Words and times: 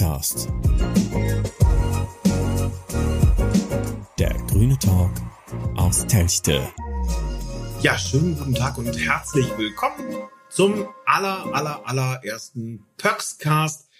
Pöxcast. 0.00 0.48
Der 4.18 4.32
grüne 4.48 4.78
Talk 4.78 5.10
aus 5.76 6.06
Telchte. 6.06 6.66
Ja, 7.82 7.98
schönen 7.98 8.38
guten 8.38 8.54
Tag 8.54 8.78
und 8.78 8.98
herzlich 8.98 9.46
willkommen 9.58 10.16
zum 10.48 10.88
aller, 11.04 11.54
aller, 11.54 11.86
allerersten 11.86 12.86
Pöxcast. 12.96 13.90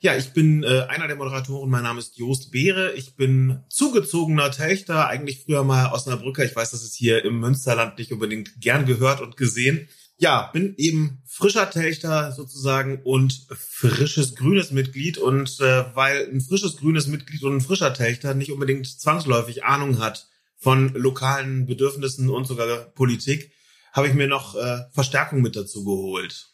Ja, 0.00 0.16
ich 0.16 0.32
bin 0.32 0.62
äh, 0.62 0.86
einer 0.88 1.06
der 1.06 1.16
Moderatoren. 1.16 1.68
Mein 1.68 1.82
Name 1.82 1.98
ist 1.98 2.16
Jost 2.16 2.50
Beere. 2.50 2.92
Ich 2.92 3.14
bin 3.16 3.62
zugezogener 3.68 4.50
Telchter, 4.52 5.06
eigentlich 5.06 5.44
früher 5.44 5.64
mal 5.64 5.92
Brücke. 6.16 6.46
Ich 6.46 6.56
weiß, 6.56 6.70
das 6.70 6.82
ist 6.82 6.94
hier 6.94 7.26
im 7.26 7.40
Münsterland 7.40 7.98
nicht 7.98 8.10
unbedingt 8.10 8.58
gern 8.58 8.86
gehört 8.86 9.20
und 9.20 9.36
gesehen 9.36 9.90
ja, 10.22 10.50
bin 10.52 10.74
eben 10.76 11.20
frischer 11.26 11.68
Telchter 11.68 12.30
sozusagen 12.30 13.02
und 13.02 13.44
frisches 13.50 14.36
grünes 14.36 14.70
Mitglied. 14.70 15.18
Und 15.18 15.58
äh, 15.60 15.84
weil 15.96 16.28
ein 16.32 16.40
frisches 16.40 16.76
grünes 16.76 17.08
Mitglied 17.08 17.42
und 17.42 17.56
ein 17.56 17.60
frischer 17.60 17.92
Telchter 17.92 18.32
nicht 18.32 18.52
unbedingt 18.52 18.86
zwangsläufig 18.86 19.64
Ahnung 19.64 19.98
hat 19.98 20.28
von 20.58 20.94
lokalen 20.94 21.66
Bedürfnissen 21.66 22.30
und 22.30 22.44
sogar 22.44 22.84
Politik, 22.94 23.50
habe 23.92 24.06
ich 24.06 24.14
mir 24.14 24.28
noch 24.28 24.54
äh, 24.54 24.82
Verstärkung 24.92 25.42
mit 25.42 25.56
dazu 25.56 25.82
geholt. 25.82 26.52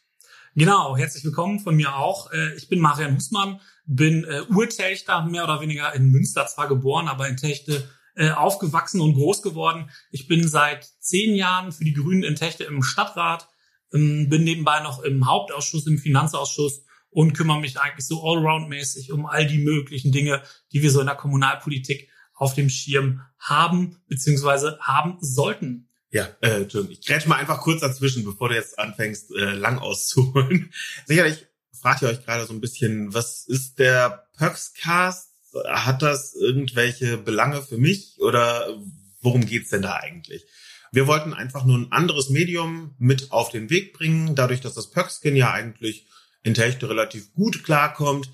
Genau, 0.54 0.96
herzlich 0.96 1.24
willkommen 1.24 1.60
von 1.60 1.76
mir 1.76 1.94
auch. 1.94 2.32
Äh, 2.32 2.56
ich 2.56 2.70
bin 2.70 2.80
Marian 2.80 3.16
Husmann, 3.16 3.60
bin 3.84 4.24
äh, 4.24 4.44
Urtelchter, 4.48 5.26
mehr 5.26 5.44
oder 5.44 5.60
weniger 5.60 5.94
in 5.94 6.10
Münster 6.10 6.46
zwar 6.46 6.68
geboren, 6.68 7.06
aber 7.06 7.28
in 7.28 7.36
Techte 7.36 7.86
äh, 8.16 8.30
aufgewachsen 8.30 9.02
und 9.02 9.12
groß 9.12 9.42
geworden. 9.42 9.90
Ich 10.10 10.26
bin 10.26 10.48
seit 10.48 10.88
zehn 11.00 11.34
Jahren 11.34 11.70
für 11.70 11.84
die 11.84 11.92
Grünen 11.92 12.22
in 12.22 12.34
Techte 12.34 12.64
im 12.64 12.82
Stadtrat 12.82 13.46
bin 13.90 14.44
nebenbei 14.44 14.80
noch 14.80 15.02
im 15.02 15.26
Hauptausschuss, 15.26 15.86
im 15.86 15.98
Finanzausschuss 15.98 16.82
und 17.10 17.32
kümmere 17.32 17.60
mich 17.60 17.80
eigentlich 17.80 18.06
so 18.06 18.22
allround-mäßig 18.22 19.12
um 19.12 19.26
all 19.26 19.46
die 19.46 19.58
möglichen 19.58 20.12
Dinge, 20.12 20.42
die 20.72 20.82
wir 20.82 20.90
so 20.90 21.00
in 21.00 21.06
der 21.06 21.16
Kommunalpolitik 21.16 22.08
auf 22.34 22.54
dem 22.54 22.68
Schirm 22.68 23.22
haben, 23.38 23.96
beziehungsweise 24.08 24.78
haben 24.80 25.18
sollten. 25.20 25.88
Ja, 26.10 26.28
äh, 26.40 26.62
ich 26.62 27.04
grätsch 27.04 27.26
mal 27.26 27.36
einfach 27.36 27.60
kurz 27.60 27.80
dazwischen, 27.80 28.24
bevor 28.24 28.48
du 28.48 28.54
jetzt 28.54 28.78
anfängst, 28.78 29.30
äh, 29.32 29.52
lang 29.52 29.78
auszuholen. 29.78 30.72
Sicherlich 31.06 31.46
fragt 31.72 32.02
ihr 32.02 32.08
euch 32.08 32.24
gerade 32.24 32.46
so 32.46 32.52
ein 32.52 32.60
bisschen, 32.60 33.12
was 33.12 33.46
ist 33.46 33.78
der 33.78 34.26
Perkscast? 34.36 35.30
Hat 35.66 36.02
das 36.02 36.34
irgendwelche 36.34 37.18
Belange 37.18 37.62
für 37.62 37.78
mich 37.78 38.18
oder 38.20 38.68
worum 39.20 39.44
geht's 39.46 39.70
denn 39.70 39.82
da 39.82 39.96
eigentlich? 39.96 40.46
Wir 40.92 41.06
wollten 41.06 41.34
einfach 41.34 41.64
nur 41.64 41.78
ein 41.78 41.92
anderes 41.92 42.30
Medium 42.30 42.94
mit 42.98 43.30
auf 43.32 43.50
den 43.50 43.70
Weg 43.70 43.92
bringen. 43.92 44.34
Dadurch, 44.34 44.60
dass 44.60 44.74
das 44.74 44.90
Pöckskin 44.90 45.36
ja 45.36 45.52
eigentlich 45.52 46.06
in 46.42 46.54
Techte 46.54 46.88
relativ 46.88 47.32
gut 47.34 47.64
klarkommt, 47.64 48.30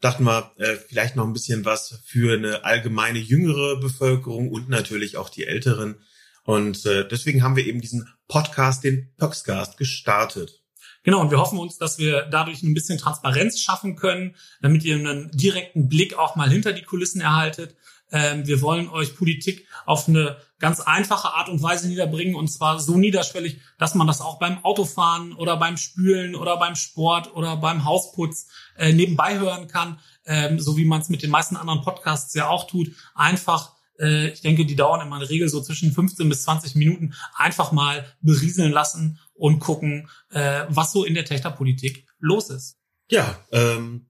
dachten 0.00 0.24
wir, 0.24 0.52
äh, 0.56 0.76
vielleicht 0.76 1.16
noch 1.16 1.26
ein 1.26 1.32
bisschen 1.32 1.64
was 1.64 2.00
für 2.04 2.34
eine 2.34 2.64
allgemeine 2.64 3.18
jüngere 3.18 3.78
Bevölkerung 3.80 4.50
und 4.50 4.68
natürlich 4.68 5.16
auch 5.16 5.28
die 5.28 5.46
Älteren. 5.46 5.96
Und 6.44 6.86
äh, 6.86 7.06
deswegen 7.06 7.42
haben 7.42 7.56
wir 7.56 7.66
eben 7.66 7.80
diesen 7.80 8.08
Podcast, 8.28 8.84
den 8.84 9.12
Pöxcast, 9.18 9.76
gestartet. 9.76 10.62
Genau, 11.02 11.20
und 11.20 11.30
wir 11.30 11.38
hoffen 11.38 11.58
uns, 11.58 11.78
dass 11.78 11.98
wir 11.98 12.22
dadurch 12.30 12.62
ein 12.62 12.74
bisschen 12.74 12.98
Transparenz 12.98 13.58
schaffen 13.60 13.96
können, 13.96 14.36
damit 14.60 14.84
ihr 14.84 14.96
einen 14.96 15.30
direkten 15.30 15.88
Blick 15.88 16.18
auch 16.18 16.36
mal 16.36 16.50
hinter 16.50 16.72
die 16.72 16.82
Kulissen 16.82 17.20
erhaltet. 17.20 17.74
Ähm, 18.12 18.46
wir 18.46 18.60
wollen 18.60 18.88
euch 18.88 19.16
Politik 19.16 19.66
auf 19.86 20.08
eine 20.08 20.36
ganz 20.58 20.80
einfache 20.80 21.34
Art 21.34 21.48
und 21.48 21.62
Weise 21.62 21.88
niederbringen 21.88 22.34
und 22.34 22.48
zwar 22.48 22.80
so 22.80 22.96
niederschwellig, 22.96 23.60
dass 23.78 23.94
man 23.94 24.06
das 24.06 24.20
auch 24.20 24.38
beim 24.38 24.64
Autofahren 24.64 25.32
oder 25.32 25.56
beim 25.56 25.76
Spülen 25.76 26.34
oder 26.34 26.56
beim 26.56 26.74
Sport 26.74 27.34
oder 27.34 27.56
beim 27.56 27.84
Hausputz 27.84 28.48
äh, 28.76 28.92
nebenbei 28.92 29.38
hören 29.38 29.68
kann, 29.68 29.98
ähm, 30.26 30.60
so 30.60 30.76
wie 30.76 30.84
man 30.84 31.00
es 31.00 31.08
mit 31.08 31.22
den 31.22 31.30
meisten 31.30 31.56
anderen 31.56 31.82
Podcasts 31.82 32.34
ja 32.34 32.48
auch 32.48 32.66
tut. 32.66 32.90
Einfach 33.14 33.72
äh, 34.00 34.28
ich 34.28 34.40
denke, 34.40 34.64
die 34.64 34.76
dauern 34.76 35.06
in 35.06 35.18
der 35.18 35.28
Regel 35.28 35.48
so 35.48 35.60
zwischen 35.60 35.92
15 35.92 36.28
bis 36.28 36.42
20 36.44 36.74
Minuten, 36.74 37.14
einfach 37.34 37.72
mal 37.72 38.06
berieseln 38.20 38.72
lassen 38.72 39.18
und 39.34 39.58
gucken, 39.60 40.08
äh, 40.30 40.64
was 40.68 40.92
so 40.92 41.04
in 41.04 41.14
der 41.14 41.24
Techterpolitik 41.24 42.06
los 42.18 42.50
ist. 42.50 42.78
Ja, 43.10 43.38
ähm, 43.52 44.06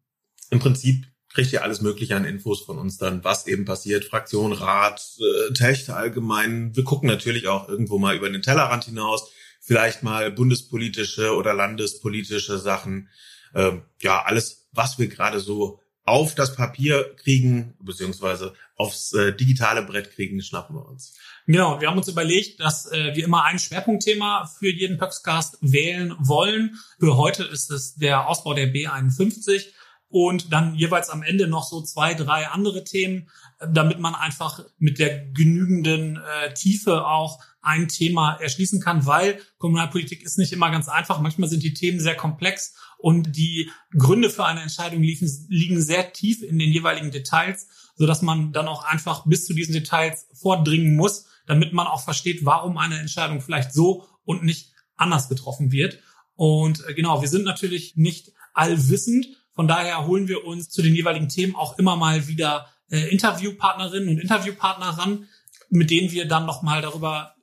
im 0.50 0.58
Prinzip 0.58 1.06
kriegt 1.32 1.52
ihr 1.52 1.62
alles 1.62 1.80
Mögliche 1.80 2.16
an 2.16 2.24
Infos 2.24 2.62
von 2.62 2.78
uns 2.78 2.98
dann, 2.98 3.24
was 3.24 3.46
eben 3.46 3.64
passiert, 3.64 4.04
Fraktion, 4.04 4.52
Rat, 4.52 5.00
äh, 5.18 5.52
Techte 5.52 5.94
allgemein. 5.94 6.74
Wir 6.74 6.84
gucken 6.84 7.08
natürlich 7.08 7.48
auch 7.48 7.68
irgendwo 7.68 7.98
mal 7.98 8.16
über 8.16 8.28
den 8.28 8.42
Tellerrand 8.42 8.84
hinaus, 8.84 9.30
vielleicht 9.60 10.02
mal 10.02 10.32
bundespolitische 10.32 11.34
oder 11.36 11.54
landespolitische 11.54 12.58
Sachen. 12.58 13.08
Ähm, 13.54 13.82
ja, 14.00 14.22
alles, 14.22 14.68
was 14.72 14.98
wir 14.98 15.08
gerade 15.08 15.40
so 15.40 15.80
auf 16.04 16.34
das 16.34 16.56
Papier 16.56 17.14
kriegen, 17.16 17.74
beziehungsweise 17.80 18.54
aufs 18.74 19.12
äh, 19.12 19.32
digitale 19.32 19.82
Brett 19.82 20.10
kriegen, 20.12 20.42
schnappen 20.42 20.74
wir 20.74 20.88
uns. 20.88 21.14
Genau, 21.46 21.80
wir 21.80 21.88
haben 21.88 21.98
uns 21.98 22.08
überlegt, 22.08 22.60
dass 22.60 22.90
äh, 22.90 23.14
wir 23.14 23.24
immer 23.24 23.44
ein 23.44 23.58
Schwerpunktthema 23.58 24.50
für 24.58 24.70
jeden 24.70 24.98
Pöxcast 24.98 25.58
wählen 25.60 26.16
wollen. 26.18 26.76
Für 26.98 27.16
heute 27.16 27.44
ist 27.44 27.70
es 27.70 27.94
der 27.94 28.28
Ausbau 28.28 28.54
der 28.54 28.72
B51 28.72 29.66
und 30.10 30.52
dann 30.52 30.74
jeweils 30.74 31.08
am 31.08 31.22
Ende 31.22 31.46
noch 31.46 31.64
so 31.64 31.82
zwei, 31.82 32.14
drei 32.14 32.48
andere 32.48 32.82
Themen, 32.82 33.30
damit 33.60 34.00
man 34.00 34.16
einfach 34.16 34.60
mit 34.78 34.98
der 34.98 35.26
genügenden 35.26 36.16
äh, 36.16 36.52
Tiefe 36.52 37.06
auch 37.06 37.38
ein 37.62 37.86
Thema 37.88 38.34
erschließen 38.40 38.80
kann, 38.80 39.06
weil 39.06 39.40
Kommunalpolitik 39.58 40.22
ist 40.22 40.36
nicht 40.36 40.52
immer 40.52 40.70
ganz 40.70 40.88
einfach. 40.88 41.20
Manchmal 41.20 41.48
sind 41.48 41.62
die 41.62 41.74
Themen 41.74 42.00
sehr 42.00 42.16
komplex 42.16 42.74
und 42.98 43.36
die 43.36 43.70
Gründe 43.96 44.30
für 44.30 44.44
eine 44.44 44.62
Entscheidung 44.62 45.00
liegen, 45.02 45.30
liegen 45.48 45.80
sehr 45.80 46.12
tief 46.12 46.42
in 46.42 46.58
den 46.58 46.72
jeweiligen 46.72 47.12
Details, 47.12 47.68
so 47.94 48.06
dass 48.06 48.20
man 48.20 48.52
dann 48.52 48.66
auch 48.66 48.84
einfach 48.84 49.26
bis 49.26 49.46
zu 49.46 49.54
diesen 49.54 49.74
Details 49.74 50.26
vordringen 50.34 50.96
muss, 50.96 51.26
damit 51.46 51.72
man 51.72 51.86
auch 51.86 52.02
versteht, 52.02 52.44
warum 52.44 52.78
eine 52.78 52.98
Entscheidung 52.98 53.40
vielleicht 53.40 53.72
so 53.72 54.06
und 54.24 54.42
nicht 54.42 54.72
anders 54.96 55.28
getroffen 55.28 55.70
wird. 55.70 56.00
Und 56.34 56.84
äh, 56.88 56.94
genau, 56.94 57.20
wir 57.20 57.28
sind 57.28 57.44
natürlich 57.44 57.96
nicht 57.96 58.32
allwissend, 58.54 59.26
von 59.60 59.68
daher 59.68 60.06
holen 60.06 60.26
wir 60.26 60.46
uns 60.46 60.70
zu 60.70 60.80
den 60.80 60.94
jeweiligen 60.94 61.28
Themen 61.28 61.54
auch 61.54 61.78
immer 61.78 61.94
mal 61.94 62.26
wieder 62.28 62.68
äh, 62.90 63.10
Interviewpartnerinnen 63.10 64.08
und 64.08 64.18
Interviewpartner 64.18 64.86
ran, 64.86 65.28
mit 65.68 65.90
denen 65.90 66.10
wir 66.12 66.26
dann 66.26 66.46
nochmal 66.46 66.80
darüber 66.80 67.34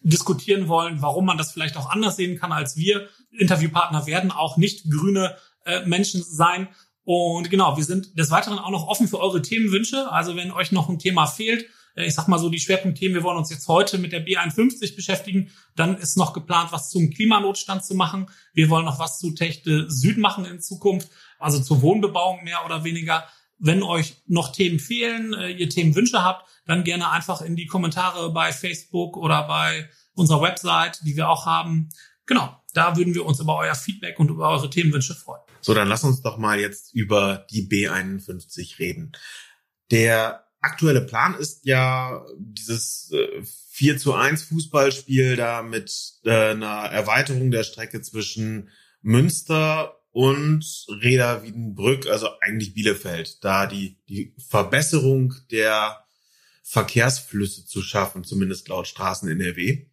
diskutieren 0.00 0.68
wollen, 0.68 1.02
warum 1.02 1.26
man 1.26 1.36
das 1.36 1.52
vielleicht 1.52 1.76
auch 1.76 1.90
anders 1.90 2.16
sehen 2.16 2.38
kann 2.38 2.50
als 2.50 2.78
wir. 2.78 3.10
Interviewpartner 3.38 4.06
werden 4.06 4.30
auch 4.30 4.56
nicht 4.56 4.90
grüne 4.90 5.36
äh, 5.66 5.84
Menschen 5.84 6.22
sein. 6.22 6.68
Und 7.04 7.50
genau, 7.50 7.76
wir 7.76 7.84
sind 7.84 8.18
des 8.18 8.30
Weiteren 8.30 8.58
auch 8.58 8.70
noch 8.70 8.88
offen 8.88 9.06
für 9.06 9.20
eure 9.20 9.42
Themenwünsche. 9.42 10.10
Also 10.10 10.36
wenn 10.36 10.52
euch 10.52 10.72
noch 10.72 10.88
ein 10.88 10.98
Thema 10.98 11.26
fehlt, 11.26 11.66
äh, 11.94 12.06
ich 12.06 12.14
sag 12.14 12.26
mal 12.26 12.38
so 12.38 12.48
die 12.48 12.58
Schwerpunktthemen, 12.58 13.14
wir 13.14 13.22
wollen 13.22 13.36
uns 13.36 13.50
jetzt 13.50 13.68
heute 13.68 13.98
mit 13.98 14.12
der 14.12 14.26
B51 14.26 14.96
beschäftigen, 14.96 15.50
dann 15.76 15.98
ist 15.98 16.16
noch 16.16 16.32
geplant, 16.32 16.72
was 16.72 16.88
zum 16.88 17.10
Klimanotstand 17.10 17.84
zu 17.84 17.94
machen. 17.94 18.30
Wir 18.54 18.70
wollen 18.70 18.86
noch 18.86 18.98
was 18.98 19.18
zu 19.18 19.32
Techte 19.32 19.90
Süd 19.90 20.16
machen 20.16 20.46
in 20.46 20.62
Zukunft 20.62 21.10
also 21.40 21.60
zur 21.60 21.82
Wohnbebauung 21.82 22.44
mehr 22.44 22.64
oder 22.64 22.84
weniger. 22.84 23.26
Wenn 23.58 23.82
euch 23.82 24.22
noch 24.26 24.52
Themen 24.52 24.78
fehlen, 24.78 25.34
äh, 25.34 25.50
ihr 25.50 25.68
Themenwünsche 25.68 26.22
habt, 26.22 26.48
dann 26.66 26.84
gerne 26.84 27.10
einfach 27.10 27.42
in 27.42 27.56
die 27.56 27.66
Kommentare 27.66 28.32
bei 28.32 28.52
Facebook 28.52 29.16
oder 29.16 29.46
bei 29.46 29.88
unserer 30.14 30.42
Website, 30.42 31.00
die 31.04 31.16
wir 31.16 31.28
auch 31.28 31.46
haben. 31.46 31.90
Genau, 32.26 32.56
da 32.74 32.96
würden 32.96 33.14
wir 33.14 33.26
uns 33.26 33.40
über 33.40 33.56
euer 33.56 33.74
Feedback 33.74 34.18
und 34.18 34.30
über 34.30 34.48
eure 34.48 34.70
Themenwünsche 34.70 35.14
freuen. 35.14 35.42
So, 35.60 35.74
dann 35.74 35.88
lass 35.88 36.04
uns 36.04 36.22
doch 36.22 36.38
mal 36.38 36.58
jetzt 36.58 36.94
über 36.94 37.46
die 37.50 37.68
B51 37.68 38.78
reden. 38.78 39.12
Der 39.90 40.46
aktuelle 40.60 41.00
Plan 41.00 41.34
ist 41.34 41.64
ja 41.64 42.24
dieses 42.38 43.10
äh, 43.12 43.42
4 43.70 43.98
zu 43.98 44.14
1 44.14 44.44
Fußballspiel 44.44 45.36
da 45.36 45.62
mit 45.62 45.92
äh, 46.24 46.50
einer 46.50 46.84
Erweiterung 46.90 47.50
der 47.50 47.64
Strecke 47.64 48.00
zwischen 48.02 48.68
Münster 49.02 49.99
und 50.12 50.64
Reda 51.02 51.42
Wiedenbrück, 51.42 52.06
also 52.06 52.28
eigentlich 52.40 52.74
Bielefeld, 52.74 53.42
da 53.44 53.66
die, 53.66 53.98
die 54.08 54.34
Verbesserung 54.48 55.34
der 55.50 56.04
Verkehrsflüsse 56.62 57.66
zu 57.66 57.82
schaffen, 57.82 58.24
zumindest 58.24 58.68
laut 58.68 58.86
Straßen 58.86 59.28
NRW. 59.28 59.86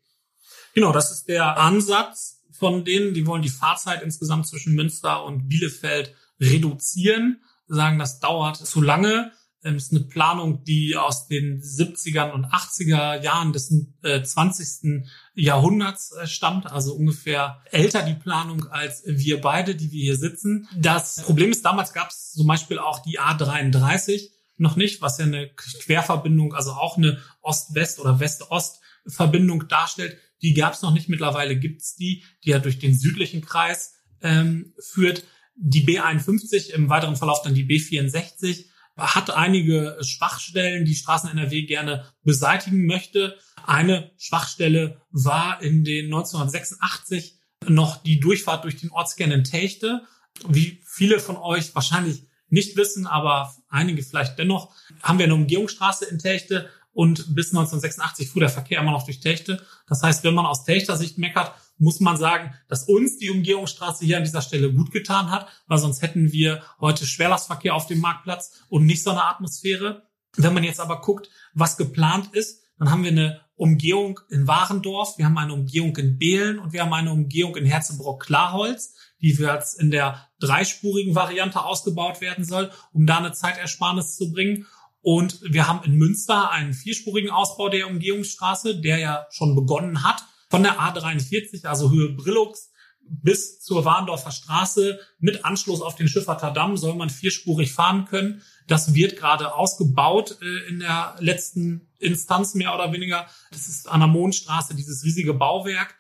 Genau, 0.74 0.92
das 0.92 1.12
ist 1.12 1.28
der 1.28 1.58
Ansatz 1.58 2.44
von 2.52 2.86
denen, 2.86 3.14
die 3.14 3.26
wollen 3.26 3.42
die 3.42 3.50
Fahrzeit 3.50 4.02
insgesamt 4.02 4.48
zwischen 4.48 4.74
Münster 4.74 5.24
und 5.24 5.48
Bielefeld 5.48 6.16
reduzieren, 6.40 7.42
sagen, 7.68 8.00
das 8.00 8.20
dauert 8.20 8.58
zu 8.58 8.82
lange. 8.82 9.32
Ähm, 9.64 9.76
ist 9.76 9.92
eine 9.92 10.02
Planung, 10.02 10.64
die 10.64 10.96
aus 10.96 11.28
den 11.28 11.62
70er 11.62 12.32
und 12.32 12.46
80er 12.46 13.22
Jahren 13.22 13.54
des 13.54 13.74
äh, 14.04 14.22
20. 14.22 15.04
Jahrhunderts 15.34 16.12
äh, 16.14 16.28
stammt, 16.28 16.68
also 16.68 16.94
ungefähr 16.94 17.64
älter 17.72 18.04
die 18.04 18.14
Planung 18.14 18.68
als 18.68 19.04
wir 19.06 19.42
beide, 19.42 19.76
die 19.76 19.92
wir 19.92 20.04
hier 20.04 20.18
sitzen. 20.18 20.68
Das 20.78 21.24
Problem 21.24 21.52
ist, 21.52 21.66
damals 21.66 21.94
gab 21.94 22.10
es 22.10 22.34
zum 22.34 22.46
Beispiel 22.46 22.78
auch 22.78 23.00
die 23.00 23.20
A33 23.20 24.30
noch 24.58 24.76
nicht, 24.76 25.02
was 25.02 25.18
ja 25.18 25.26
eine 25.26 25.50
Querverbindung, 25.50 26.54
also 26.54 26.72
auch 26.72 26.98
eine 26.98 27.22
Ost-West- 27.42 28.00
oder 28.00 28.20
West-Ost-Verbindung 28.20 29.68
darstellt. 29.68 30.18
Die 30.42 30.54
gab 30.54 30.74
es 30.74 30.82
noch 30.82 30.94
nicht. 30.94 31.10
Mittlerweile 31.10 31.58
gibt 31.58 31.82
es 31.82 31.96
die, 31.96 32.24
die 32.44 32.50
ja 32.50 32.60
durch 32.60 32.80
den 32.80 32.98
südlichen 32.98 33.42
Kreis 33.42 33.94
ähm, 34.22 34.74
führt. 34.80 35.24
Die 35.56 35.86
B51, 35.86 36.72
im 36.72 36.90
weiteren 36.90 37.16
Verlauf 37.16 37.42
dann 37.42 37.56
die 37.56 37.66
B64, 37.66 38.66
hat 38.98 39.30
einige 39.30 39.98
Schwachstellen, 40.02 40.86
die 40.86 40.96
Straßen 40.96 41.30
NRW 41.30 41.64
gerne 41.64 42.06
beseitigen 42.24 42.86
möchte. 42.86 43.38
Eine 43.66 44.12
Schwachstelle 44.18 45.02
war 45.12 45.62
in 45.62 45.84
den 45.84 46.06
1986 46.06 47.40
noch 47.68 47.98
die 48.04 48.20
Durchfahrt 48.20 48.64
durch 48.64 48.78
den 48.78 48.92
Ortskern 48.92 49.32
in 49.32 49.44
Techte. 49.44 50.04
Wie 50.48 50.82
viele 50.86 51.20
von 51.20 51.38
euch 51.38 51.74
wahrscheinlich 51.76 52.28
nicht 52.50 52.78
wissen, 52.78 53.08
aber 53.08 53.54
einige 53.70 54.04
vielleicht 54.04 54.40
dennoch, 54.40 54.74
haben 55.02 55.20
wir 55.20 55.26
eine 55.26 55.36
Umgehungsstraße 55.36 56.06
in 56.06 56.20
Techte 56.20 56.70
und 56.94 57.36
bis 57.36 57.50
1986 57.50 58.30
fuhr 58.30 58.40
der 58.40 58.50
Verkehr 58.50 58.80
immer 58.80 58.92
noch 58.92 59.04
durch 59.04 59.20
Techte. 59.20 59.64
Das 59.88 60.02
heißt, 60.02 60.24
wenn 60.24 60.34
man 60.34 60.46
aus 60.46 60.64
Techter 60.64 60.98
Sicht 60.98 61.18
meckert, 61.18 61.54
muss 61.80 62.00
man 62.00 62.18
sagen, 62.18 62.54
dass 62.68 62.84
uns 62.84 63.18
die 63.18 63.30
Umgehungsstraße 63.30 64.06
hier 64.06 64.18
an 64.18 64.24
dieser 64.24 64.42
Stelle 64.42 64.74
gut 64.74 64.92
getan 64.92 65.32
hat, 65.32 65.48
weil 65.68 65.78
sonst 65.78 66.02
hätten 66.02 66.32
wir 66.32 66.64
heute 66.80 67.06
Schwerlastverkehr 67.06 67.76
auf 67.76 67.88
dem 67.88 68.00
Marktplatz 68.00 68.64
und 68.70 68.86
nicht 68.86 69.04
so 69.04 69.12
eine 69.12 69.26
Atmosphäre. 69.26 70.08
Wenn 70.36 70.54
man 70.54 70.64
jetzt 70.64 70.80
aber 70.80 71.02
guckt, 71.02 71.30
was 71.54 71.78
geplant 71.78 72.34
ist, 72.34 72.64
dann 72.80 72.92
haben 72.92 73.04
wir 73.04 73.12
eine 73.12 73.42
Umgehung 73.56 74.20
in 74.30 74.48
Warendorf, 74.48 75.18
wir 75.18 75.26
haben 75.26 75.38
eine 75.38 75.54
Umgehung 75.54 75.96
in 75.98 76.20
Behlen 76.20 76.60
und 76.60 76.74
wir 76.74 76.84
haben 76.84 76.94
eine 76.94 77.12
Umgehung 77.12 77.56
in 77.56 77.66
Herzebrock-Klarholz, 77.66 78.94
die 79.20 79.32
jetzt 79.32 79.80
in 79.80 79.90
der 79.90 80.28
dreispurigen 80.40 81.16
Variante 81.16 81.64
ausgebaut 81.64 82.22
werden 82.22 82.46
soll, 82.46 82.72
um 82.94 83.08
da 83.08 83.18
eine 83.18 83.32
Zeitersparnis 83.32 84.16
zu 84.16 84.32
bringen. 84.32 84.68
Und 85.02 85.42
wir 85.42 85.68
haben 85.68 85.84
in 85.86 85.96
Münster 85.96 86.52
einen 86.52 86.74
vierspurigen 86.74 87.32
Ausbau 87.32 87.70
der 87.70 87.88
Umgehungsstraße, 87.88 88.80
der 88.80 89.00
ja 89.00 89.26
schon 89.32 89.56
begonnen 89.56 90.04
hat, 90.04 90.24
von 90.50 90.64
der 90.64 90.80
A43, 90.80 91.66
also 91.66 91.92
Höhe 91.92 92.14
Brillux, 92.14 92.72
bis 93.10 93.62
zur 93.62 93.86
Warndorfer 93.86 94.32
Straße 94.32 95.00
mit 95.20 95.46
Anschluss 95.46 95.82
auf 95.82 95.96
den 95.96 96.08
Schifferter 96.08 96.52
Damm 96.52 96.78
soll 96.78 96.96
man 96.96 97.10
vierspurig 97.10 97.72
fahren 97.72 98.06
können. 98.06 98.42
Das 98.68 98.94
wird 98.94 99.18
gerade 99.18 99.54
ausgebaut 99.56 100.38
äh, 100.42 100.70
in 100.70 100.80
der 100.80 101.16
letzten 101.20 101.88
Instanz 102.00 102.54
mehr 102.54 102.74
oder 102.76 102.92
weniger. 102.92 103.28
Das 103.52 103.68
ist 103.68 103.88
an 103.88 104.02
der 104.02 104.08
Mondstraße 104.08 104.76
dieses 104.76 105.04
riesige 105.04 105.34
Bauwerk. 105.34 105.96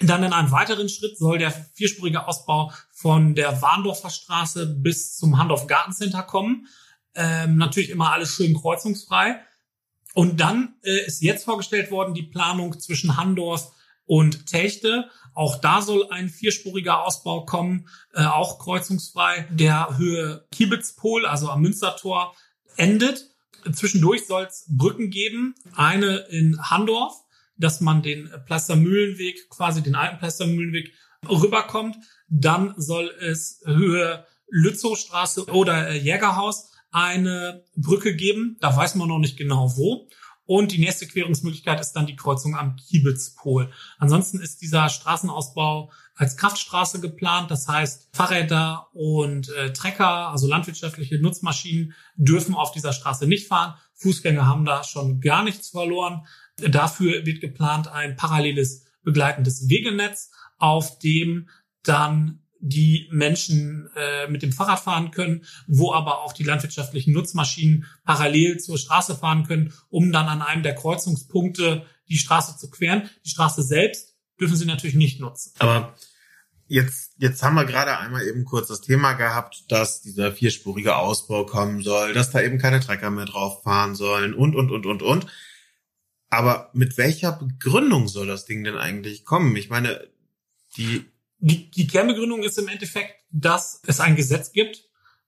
Dann 0.00 0.24
in 0.24 0.32
einem 0.32 0.50
weiteren 0.50 0.88
Schritt 0.88 1.16
soll 1.16 1.38
der 1.38 1.50
vierspurige 1.50 2.26
Ausbau 2.26 2.72
von 2.92 3.34
der 3.34 3.62
Warndorfer 3.62 4.10
Straße 4.10 4.66
bis 4.66 5.16
zum 5.16 5.38
Handorf 5.38 5.66
Gartencenter 5.66 6.22
kommen. 6.22 6.66
Ähm, 7.14 7.56
natürlich 7.56 7.90
immer 7.90 8.12
alles 8.12 8.34
schön 8.34 8.54
kreuzungsfrei. 8.54 9.40
Und 10.14 10.40
dann 10.40 10.74
äh, 10.82 11.06
ist 11.06 11.22
jetzt 11.22 11.44
vorgestellt 11.44 11.90
worden 11.90 12.14
die 12.14 12.22
Planung 12.22 12.78
zwischen 12.80 13.16
Handorf 13.16 13.72
und 14.06 14.46
Techte. 14.46 15.10
Auch 15.34 15.60
da 15.60 15.82
soll 15.82 16.08
ein 16.10 16.30
vierspuriger 16.30 17.04
Ausbau 17.04 17.44
kommen, 17.44 17.88
äh, 18.14 18.24
auch 18.24 18.58
kreuzungsfrei. 18.58 19.46
Der 19.50 19.98
Höhe 19.98 20.46
Kiebitzpol, 20.50 21.26
also 21.26 21.50
am 21.50 21.62
Münstertor, 21.62 22.34
endet. 22.76 23.26
Zwischendurch 23.72 24.26
soll 24.26 24.44
es 24.44 24.64
Brücken 24.68 25.10
geben. 25.10 25.54
Eine 25.74 26.18
in 26.30 26.58
Handorf, 26.70 27.14
dass 27.56 27.80
man 27.80 28.02
den 28.02 28.30
Plastermühlenweg, 28.46 29.50
quasi 29.50 29.82
den 29.82 29.96
alten 29.96 30.18
Plastermühlenweg 30.18 30.92
rüberkommt. 31.28 31.96
Dann 32.28 32.74
soll 32.76 33.12
es 33.20 33.60
Höhe 33.64 34.24
Lützowstraße 34.48 35.46
oder 35.46 35.88
äh, 35.88 35.98
Jägerhaus 35.98 36.70
eine 36.90 37.64
Brücke 37.76 38.14
geben. 38.14 38.56
Da 38.60 38.74
weiß 38.74 38.94
man 38.94 39.08
noch 39.08 39.18
nicht 39.18 39.36
genau 39.36 39.76
wo. 39.76 40.08
Und 40.46 40.70
die 40.70 40.78
nächste 40.78 41.06
Querungsmöglichkeit 41.06 41.80
ist 41.80 41.92
dann 41.92 42.06
die 42.06 42.16
Kreuzung 42.16 42.56
am 42.56 42.76
Kiebitzpol. 42.76 43.70
Ansonsten 43.98 44.40
ist 44.40 44.62
dieser 44.62 44.88
Straßenausbau 44.88 45.90
als 46.14 46.36
Kraftstraße 46.36 47.00
geplant. 47.00 47.50
Das 47.50 47.66
heißt, 47.68 48.08
Fahrräder 48.12 48.88
und 48.92 49.48
äh, 49.50 49.72
Trecker, 49.72 50.28
also 50.28 50.46
landwirtschaftliche 50.46 51.20
Nutzmaschinen, 51.20 51.94
dürfen 52.14 52.54
auf 52.54 52.70
dieser 52.70 52.92
Straße 52.92 53.26
nicht 53.26 53.48
fahren. 53.48 53.74
Fußgänger 53.94 54.46
haben 54.46 54.64
da 54.64 54.84
schon 54.84 55.20
gar 55.20 55.42
nichts 55.42 55.70
verloren. 55.70 56.26
Dafür 56.56 57.26
wird 57.26 57.40
geplant 57.40 57.88
ein 57.88 58.16
paralleles 58.16 58.84
begleitendes 59.02 59.68
Wegenetz, 59.68 60.30
auf 60.58 60.98
dem 60.98 61.48
dann 61.82 62.45
die 62.60 63.08
Menschen 63.10 63.90
äh, 63.96 64.28
mit 64.28 64.42
dem 64.42 64.52
Fahrrad 64.52 64.80
fahren 64.80 65.10
können, 65.10 65.44
wo 65.66 65.92
aber 65.92 66.22
auch 66.22 66.32
die 66.32 66.44
landwirtschaftlichen 66.44 67.12
Nutzmaschinen 67.12 67.86
parallel 68.04 68.58
zur 68.58 68.78
Straße 68.78 69.16
fahren 69.16 69.46
können, 69.46 69.72
um 69.88 70.12
dann 70.12 70.26
an 70.26 70.42
einem 70.42 70.62
der 70.62 70.74
Kreuzungspunkte 70.74 71.86
die 72.08 72.18
Straße 72.18 72.56
zu 72.56 72.70
queren. 72.70 73.10
Die 73.24 73.30
Straße 73.30 73.62
selbst 73.62 74.16
dürfen 74.40 74.56
sie 74.56 74.66
natürlich 74.66 74.96
nicht 74.96 75.20
nutzen. 75.20 75.52
Aber 75.58 75.94
jetzt, 76.66 77.14
jetzt 77.18 77.42
haben 77.42 77.54
wir 77.54 77.64
gerade 77.64 77.98
einmal 77.98 78.26
eben 78.26 78.44
kurz 78.44 78.68
das 78.68 78.80
Thema 78.80 79.14
gehabt, 79.14 79.64
dass 79.68 80.02
dieser 80.02 80.32
vierspurige 80.32 80.96
Ausbau 80.96 81.46
kommen 81.46 81.82
soll, 81.82 82.12
dass 82.12 82.30
da 82.30 82.40
eben 82.40 82.58
keine 82.58 82.80
Trecker 82.80 83.10
mehr 83.10 83.26
drauf 83.26 83.62
fahren 83.62 83.94
sollen 83.94 84.34
und, 84.34 84.54
und, 84.54 84.70
und, 84.70 84.86
und, 84.86 85.02
und. 85.02 85.26
Aber 86.28 86.70
mit 86.72 86.98
welcher 86.98 87.32
Begründung 87.32 88.08
soll 88.08 88.26
das 88.26 88.46
Ding 88.46 88.64
denn 88.64 88.76
eigentlich 88.76 89.24
kommen? 89.24 89.54
Ich 89.56 89.70
meine, 89.70 90.06
die 90.76 91.04
die, 91.38 91.70
die 91.70 91.86
Kernbegründung 91.86 92.42
ist 92.42 92.58
im 92.58 92.68
Endeffekt, 92.68 93.14
dass 93.30 93.80
es 93.86 94.00
ein 94.00 94.16
Gesetz 94.16 94.52
gibt, 94.52 94.86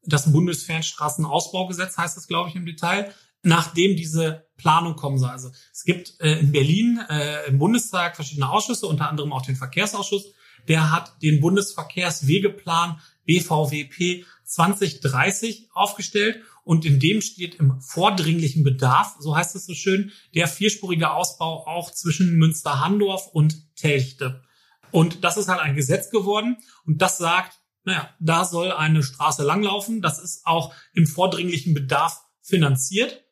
das 0.08 0.32
Bundesfernstraßenausbaugesetz 0.32 1.99
heißt 1.99 2.16
es, 2.16 2.28
glaube 2.28 2.49
ich, 2.49 2.56
im 2.56 2.64
Detail, 2.64 3.12
nachdem 3.43 3.96
diese 3.96 4.46
Planung 4.56 4.96
kommen 4.96 5.19
soll. 5.19 5.31
Also 5.31 5.50
es 5.72 5.84
gibt 5.84 6.20
äh, 6.20 6.38
in 6.38 6.52
Berlin 6.52 7.00
äh, 7.08 7.46
im 7.46 7.58
Bundestag 7.58 8.16
verschiedene 8.16 8.49
Ausschüsse, 8.49 8.87
unter 8.87 9.08
anderem 9.08 9.32
auch 9.32 9.43
den 9.43 9.56
Verkehrsausschuss. 9.56 10.32
Der 10.66 10.90
hat 10.90 11.22
den 11.22 11.40
Bundesverkehrswegeplan 11.40 13.00
BVWP 13.25 14.25
2030 14.44 15.69
aufgestellt 15.72 16.43
und 16.64 16.84
in 16.84 16.99
dem 17.00 17.20
steht 17.20 17.54
im 17.56 17.81
vordringlichen 17.81 18.64
Bedarf, 18.64 19.16
so 19.20 19.37
heißt 19.37 19.54
es 19.56 19.66
so 19.66 19.75
schön, 19.75 20.12
der 20.34 20.49
vierspurige 20.49 21.11
Ausbau 21.11 21.66
auch 21.66 21.90
zwischen 21.93 22.37
Münster-Handorf 22.37 23.28
und 23.28 23.75
Telchte. 23.76 24.43
Und 24.90 25.25
das 25.25 25.37
ist 25.37 25.49
halt 25.49 25.61
ein 25.61 25.76
Gesetz 25.76 26.11
geworden 26.11 26.58
und 26.85 27.02
das 27.02 27.19
sagt, 27.19 27.61
naja, 27.85 28.11
da 28.20 28.44
soll 28.44 28.70
eine 28.70 29.02
Straße 29.02 29.43
langlaufen. 29.43 30.02
Das 30.02 30.23
ist 30.23 30.44
auch 30.44 30.75
im 30.93 31.06
vordringlichen 31.06 31.73
Bedarf 31.73 32.20
finanziert. 32.43 33.25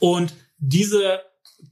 Und 0.00 0.34
diese 0.58 1.20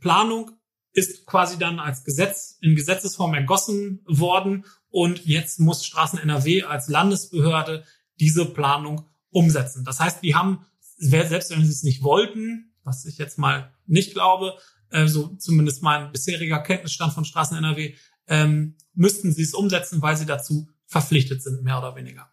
Planung 0.01 0.53
ist 0.93 1.27
quasi 1.27 1.59
dann 1.59 1.79
als 1.79 2.05
Gesetz 2.05 2.57
in 2.61 2.77
Gesetzesform 2.77 3.35
ergossen 3.35 4.01
worden. 4.07 4.65
Und 4.89 5.27
jetzt 5.27 5.61
muss 5.61 5.85
Straßen 5.85 6.19
NRW 6.19 6.63
als 6.63 6.89
Landesbehörde 6.89 7.85
diese 8.19 8.47
Planung 8.47 9.07
umsetzen. 9.31 9.85
Das 9.85 10.01
heißt, 10.01 10.23
die 10.23 10.35
haben, 10.35 10.65
selbst 10.97 11.51
wenn 11.51 11.65
sie 11.65 11.71
es 11.71 11.83
nicht 11.83 12.03
wollten, 12.03 12.75
was 12.85 13.05
ich 13.05 13.19
jetzt 13.19 13.39
mal 13.39 13.73
nicht 13.87 14.15
glaube, 14.15 14.55
äh, 14.91 15.07
so 15.07 15.29
zumindest 15.37 15.83
mein 15.83 16.11
bisheriger 16.13 16.61
Kenntnisstand 16.61 17.13
von 17.13 17.25
Straßen 17.25 17.57
NRW, 17.57 17.95
ähm, 18.27 18.77
müssten 18.95 19.33
sie 19.33 19.43
es 19.43 19.55
umsetzen, 19.55 20.03
weil 20.03 20.17
sie 20.17 20.27
dazu 20.27 20.69
verpflichtet 20.87 21.43
sind, 21.43 21.63
mehr 21.63 21.79
oder 21.79 21.95
weniger. 21.97 22.31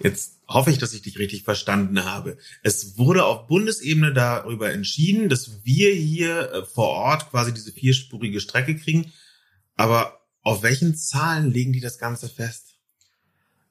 Jetzt 0.00 0.40
hoffe 0.48 0.70
ich, 0.70 0.78
dass 0.78 0.94
ich 0.94 1.02
dich 1.02 1.18
richtig 1.18 1.44
verstanden 1.44 2.04
habe. 2.04 2.38
Es 2.62 2.96
wurde 2.96 3.24
auf 3.24 3.46
Bundesebene 3.46 4.12
darüber 4.12 4.72
entschieden, 4.72 5.28
dass 5.28 5.64
wir 5.64 5.94
hier 5.94 6.52
äh, 6.52 6.64
vor 6.64 6.88
Ort 6.88 7.30
quasi 7.30 7.52
diese 7.52 7.72
vierspurige 7.72 8.40
Strecke 8.40 8.76
kriegen. 8.76 9.12
Aber 9.76 10.20
auf 10.42 10.62
welchen 10.62 10.96
Zahlen 10.96 11.50
legen 11.50 11.72
die 11.72 11.80
das 11.80 11.98
Ganze 11.98 12.28
fest? 12.28 12.76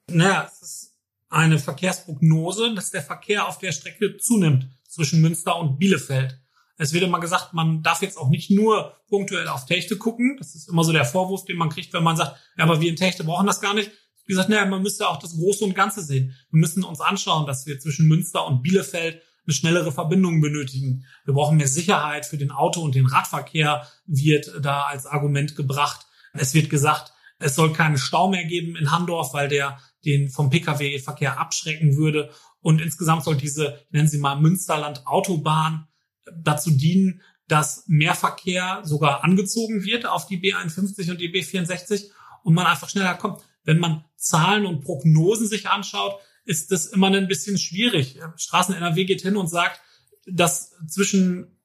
Naja, 0.08 0.50
es 0.52 0.62
ist 0.62 0.92
eine 1.28 1.58
Verkehrsprognose, 1.58 2.74
dass 2.74 2.90
der 2.90 3.02
Verkehr 3.02 3.48
auf 3.48 3.58
der 3.58 3.72
Strecke 3.72 4.16
zunimmt 4.18 4.68
zwischen 4.88 5.20
Münster 5.20 5.58
und 5.58 5.78
Bielefeld. 5.78 6.38
Es 6.76 6.92
wird 6.92 7.04
immer 7.04 7.20
gesagt, 7.20 7.52
man 7.52 7.82
darf 7.82 8.02
jetzt 8.02 8.18
auch 8.18 8.28
nicht 8.28 8.50
nur 8.50 8.96
punktuell 9.08 9.48
auf 9.48 9.66
Techte 9.66 9.96
gucken. 9.96 10.36
Das 10.38 10.54
ist 10.54 10.68
immer 10.68 10.82
so 10.82 10.92
der 10.92 11.04
Vorwurf, 11.04 11.44
den 11.44 11.56
man 11.56 11.68
kriegt, 11.68 11.92
wenn 11.92 12.02
man 12.02 12.16
sagt, 12.16 12.36
ja, 12.56 12.64
aber 12.64 12.80
wir 12.80 12.90
in 12.90 12.96
Techte 12.96 13.24
brauchen 13.24 13.46
das 13.46 13.60
gar 13.60 13.74
nicht. 13.74 13.90
Wie 14.26 14.32
gesagt, 14.32 14.48
naja, 14.48 14.64
man 14.66 14.82
müsste 14.82 15.08
auch 15.08 15.18
das 15.18 15.36
Große 15.36 15.64
und 15.64 15.74
Ganze 15.74 16.02
sehen. 16.02 16.34
Wir 16.50 16.58
müssen 16.58 16.82
uns 16.82 17.00
anschauen, 17.00 17.46
dass 17.46 17.66
wir 17.66 17.78
zwischen 17.78 18.08
Münster 18.08 18.46
und 18.46 18.62
Bielefeld 18.62 19.22
eine 19.46 19.54
schnellere 19.54 19.92
Verbindung 19.92 20.40
benötigen. 20.40 21.04
Wir 21.24 21.34
brauchen 21.34 21.58
mehr 21.58 21.68
Sicherheit 21.68 22.24
für 22.26 22.38
den 22.38 22.50
Auto- 22.50 22.82
und 22.82 22.94
den 22.94 23.06
Radverkehr, 23.06 23.86
wird 24.06 24.50
da 24.62 24.84
als 24.84 25.06
Argument 25.06 25.54
gebracht. 25.54 26.06
Es 26.32 26.54
wird 26.54 26.70
gesagt, 26.70 27.12
es 27.38 27.54
soll 27.54 27.72
keinen 27.72 27.98
Stau 27.98 28.28
mehr 28.28 28.44
geben 28.44 28.76
in 28.76 28.90
Handorf, 28.90 29.34
weil 29.34 29.48
der 29.48 29.78
den 30.04 30.30
vom 30.30 30.50
Pkw-Verkehr 30.50 31.38
abschrecken 31.38 31.96
würde. 31.96 32.30
Und 32.60 32.80
insgesamt 32.80 33.24
soll 33.24 33.36
diese, 33.36 33.84
nennen 33.90 34.08
Sie 34.08 34.18
mal 34.18 34.36
Münsterland 34.36 35.06
Autobahn, 35.06 35.88
dazu 36.32 36.70
dienen, 36.70 37.22
dass 37.48 37.84
mehr 37.86 38.14
Verkehr 38.14 38.80
sogar 38.84 39.22
angezogen 39.22 39.84
wird 39.84 40.06
auf 40.06 40.26
die 40.26 40.40
B51 40.40 41.10
und 41.10 41.20
die 41.20 41.30
B64 41.30 42.10
und 42.42 42.54
man 42.54 42.66
einfach 42.66 42.88
schneller 42.88 43.14
kommt. 43.14 43.42
Wenn 43.64 43.78
man 43.78 44.04
Zahlen 44.16 44.66
und 44.66 44.82
Prognosen 44.82 45.46
sich 45.46 45.68
anschaut, 45.68 46.20
ist 46.44 46.70
das 46.70 46.86
immer 46.86 47.08
ein 47.08 47.28
bisschen 47.28 47.58
schwierig. 47.58 48.18
Straßen 48.36 48.74
NRW 48.74 49.04
geht 49.04 49.22
hin 49.22 49.36
und 49.36 49.48
sagt, 49.48 49.80
dass 50.26 50.72
zwischen 50.88 51.58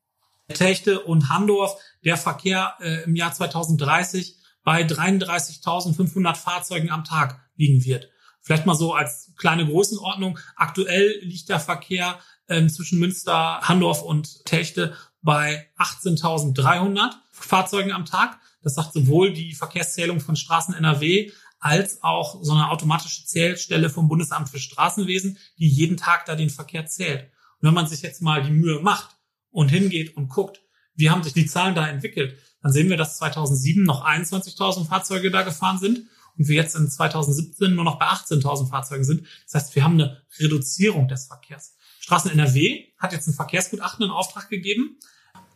Techte 0.53 1.01
und 1.01 1.29
Handorf 1.29 1.77
der 2.03 2.17
Verkehr 2.17 2.75
äh, 2.79 3.03
im 3.03 3.15
Jahr 3.15 3.33
2030 3.33 4.37
bei 4.63 4.83
33.500 4.83 6.35
Fahrzeugen 6.35 6.89
am 6.89 7.03
Tag 7.03 7.39
liegen 7.55 7.83
wird. 7.85 8.09
Vielleicht 8.41 8.65
mal 8.65 8.75
so 8.75 8.93
als 8.93 9.31
kleine 9.37 9.65
Größenordnung. 9.65 10.39
Aktuell 10.55 11.19
liegt 11.21 11.49
der 11.49 11.59
Verkehr 11.59 12.19
ähm, 12.47 12.69
zwischen 12.69 12.99
Münster, 12.99 13.61
Handorf 13.61 14.01
und 14.01 14.45
Techte 14.45 14.95
bei 15.21 15.67
18.300 15.77 17.11
Fahrzeugen 17.31 17.91
am 17.91 18.05
Tag. 18.05 18.39
Das 18.61 18.75
sagt 18.75 18.93
sowohl 18.93 19.33
die 19.33 19.53
Verkehrszählung 19.53 20.19
von 20.19 20.35
Straßen 20.35 20.73
NRW 20.73 21.31
als 21.59 22.03
auch 22.03 22.39
so 22.41 22.53
eine 22.53 22.69
automatische 22.69 23.25
Zählstelle 23.25 23.89
vom 23.89 24.07
Bundesamt 24.07 24.49
für 24.49 24.59
Straßenwesen, 24.59 25.37
die 25.57 25.67
jeden 25.67 25.97
Tag 25.97 26.25
da 26.25 26.35
den 26.35 26.49
Verkehr 26.49 26.85
zählt. 26.85 27.23
Und 27.59 27.67
wenn 27.67 27.73
man 27.73 27.87
sich 27.87 28.01
jetzt 28.01 28.21
mal 28.21 28.43
die 28.43 28.51
Mühe 28.51 28.79
macht 28.79 29.17
und 29.51 29.69
hingeht 29.69 30.15
und 30.15 30.29
guckt, 30.29 30.61
wie 30.95 31.09
haben 31.09 31.23
sich 31.23 31.33
die 31.33 31.45
Zahlen 31.45 31.75
da 31.75 31.87
entwickelt, 31.87 32.37
dann 32.61 32.71
sehen 32.71 32.89
wir, 32.89 32.97
dass 32.97 33.17
2007 33.17 33.83
noch 33.83 34.05
21.000 34.05 34.87
Fahrzeuge 34.87 35.31
da 35.31 35.43
gefahren 35.43 35.79
sind 35.79 36.07
und 36.39 36.47
wir 36.47 36.55
jetzt 36.55 36.75
in 36.75 36.89
2017 36.89 37.75
nur 37.75 37.83
noch 37.83 37.99
bei 37.99 38.05
18.000 38.05 38.69
Fahrzeugen 38.69 39.03
sind. 39.03 39.27
Das 39.45 39.55
heißt, 39.55 39.75
wir 39.75 39.83
haben 39.83 39.95
eine 39.95 40.23
Reduzierung 40.39 41.07
des 41.07 41.27
Verkehrs. 41.27 41.75
Straßen 41.99 42.31
NRW 42.31 42.85
hat 42.97 43.11
jetzt 43.11 43.27
ein 43.27 43.33
Verkehrsgutachten 43.33 44.05
in 44.05 44.11
Auftrag 44.11 44.49
gegeben, 44.49 44.97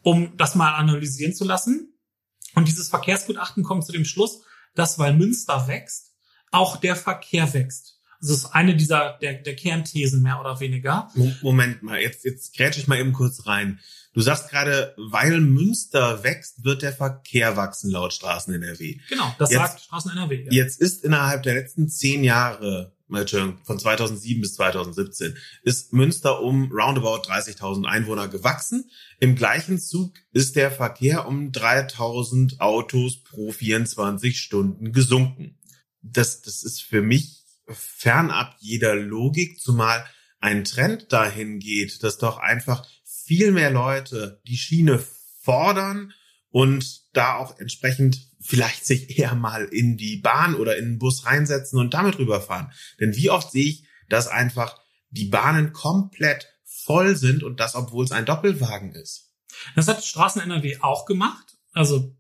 um 0.02 0.36
das 0.38 0.56
mal 0.56 0.76
analysieren 0.76 1.34
zu 1.34 1.46
lassen. 1.46 1.98
Und 2.54 2.68
dieses 2.68 2.90
Verkehrsgutachten 2.90 3.64
kommt 3.64 3.86
zu 3.86 3.94
dem 3.94 4.06
Schluss, 4.06 4.42
dass 4.76 5.00
weil 5.00 5.14
Münster 5.14 5.68
wächst, 5.68 6.12
auch 6.52 6.78
der 6.78 6.96
Verkehr 6.96 7.54
wächst. 7.54 7.93
Das 8.24 8.38
ist 8.38 8.46
eine 8.54 8.76
dieser 8.76 9.18
der, 9.22 9.34
der 9.34 9.56
Kernthesen 9.56 10.24
mehr 10.24 10.40
oder 10.40 10.60
weniger. 10.62 11.12
Moment 11.42 11.84
mal, 11.84 12.00
jetzt 12.00 12.24
jetzt 12.24 12.56
grätsch 12.56 12.78
ich 12.78 12.88
mal 12.88 12.98
eben 12.98 13.12
kurz 13.12 13.46
rein. 13.46 13.80
Du 14.14 14.22
sagst 14.22 14.50
gerade, 14.50 14.96
weil 14.98 15.42
Münster 15.42 16.24
wächst, 16.24 16.64
wird 16.64 16.84
der 16.84 16.94
Verkehr 16.94 17.58
wachsen 17.58 17.92
laut 17.92 18.14
Straßen 18.14 18.54
NRW. 18.54 19.00
Genau, 19.10 19.36
das 19.40 19.50
jetzt, 19.52 19.60
sagt 19.60 19.82
Straßen 19.82 20.12
NRW. 20.12 20.46
Ja. 20.46 20.52
Jetzt 20.52 20.80
ist 20.80 21.04
innerhalb 21.04 21.44
der 21.44 21.56
letzten 21.56 21.90
zehn 21.90 22.24
Jahre, 22.24 22.94
Entschuldigung, 23.12 23.58
von 23.66 23.78
2007 23.78 24.42
bis 24.42 24.54
2017, 24.54 25.36
ist 25.64 25.92
Münster 25.92 26.42
um 26.42 26.72
roundabout 26.72 27.28
30.000 27.28 27.86
Einwohner 27.86 28.30
gewachsen. 28.30 28.90
Im 29.20 29.36
gleichen 29.36 29.80
Zug 29.80 30.14
ist 30.32 30.56
der 30.56 30.72
Verkehr 30.72 31.28
um 31.28 31.52
3.000 31.52 32.60
Autos 32.60 33.22
pro 33.24 33.52
24 33.52 34.40
Stunden 34.40 34.94
gesunken. 34.94 35.58
Das, 36.04 36.42
das 36.42 36.64
ist 36.64 36.84
für 36.84 37.02
mich 37.02 37.43
fernab 37.68 38.56
jeder 38.60 38.96
Logik, 38.96 39.60
zumal 39.60 40.06
ein 40.40 40.64
Trend 40.64 41.14
dahin 41.14 41.60
geht, 41.60 42.04
dass 42.04 42.18
doch 42.18 42.38
einfach 42.38 42.86
viel 43.04 43.52
mehr 43.52 43.72
Leute 43.72 44.42
die 44.48 44.58
Schiene 44.58 45.04
fordern 45.40 46.14
und 46.50 47.02
da 47.14 47.38
auch 47.38 47.58
entsprechend 47.60 48.28
vielleicht 48.42 48.86
sich 48.86 49.18
eher 49.18 49.36
mal 49.36 49.66
in 49.66 49.98
die 49.98 50.18
Bahn 50.18 50.56
oder 50.56 50.78
in 50.78 50.86
den 50.86 51.00
Bus 51.00 51.26
reinsetzen 51.26 51.80
und 51.80 51.94
damit 51.94 52.20
rüberfahren. 52.20 52.72
Denn 53.00 53.16
wie 53.16 53.30
oft 53.30 53.52
sehe 53.52 53.66
ich, 53.66 53.86
dass 54.10 54.28
einfach 54.28 54.78
die 55.10 55.26
Bahnen 55.26 55.72
komplett 55.72 56.48
voll 56.66 57.16
sind 57.16 57.44
und 57.44 57.60
das, 57.60 57.76
obwohl 57.76 58.04
es 58.04 58.12
ein 58.12 58.26
Doppelwagen 58.26 58.94
ist. 58.94 59.32
Das 59.76 59.88
hat 59.88 60.04
Straßen 60.04 60.42
NRW 60.42 60.80
auch 60.82 61.06
gemacht. 61.06 61.58
Also 61.72 62.16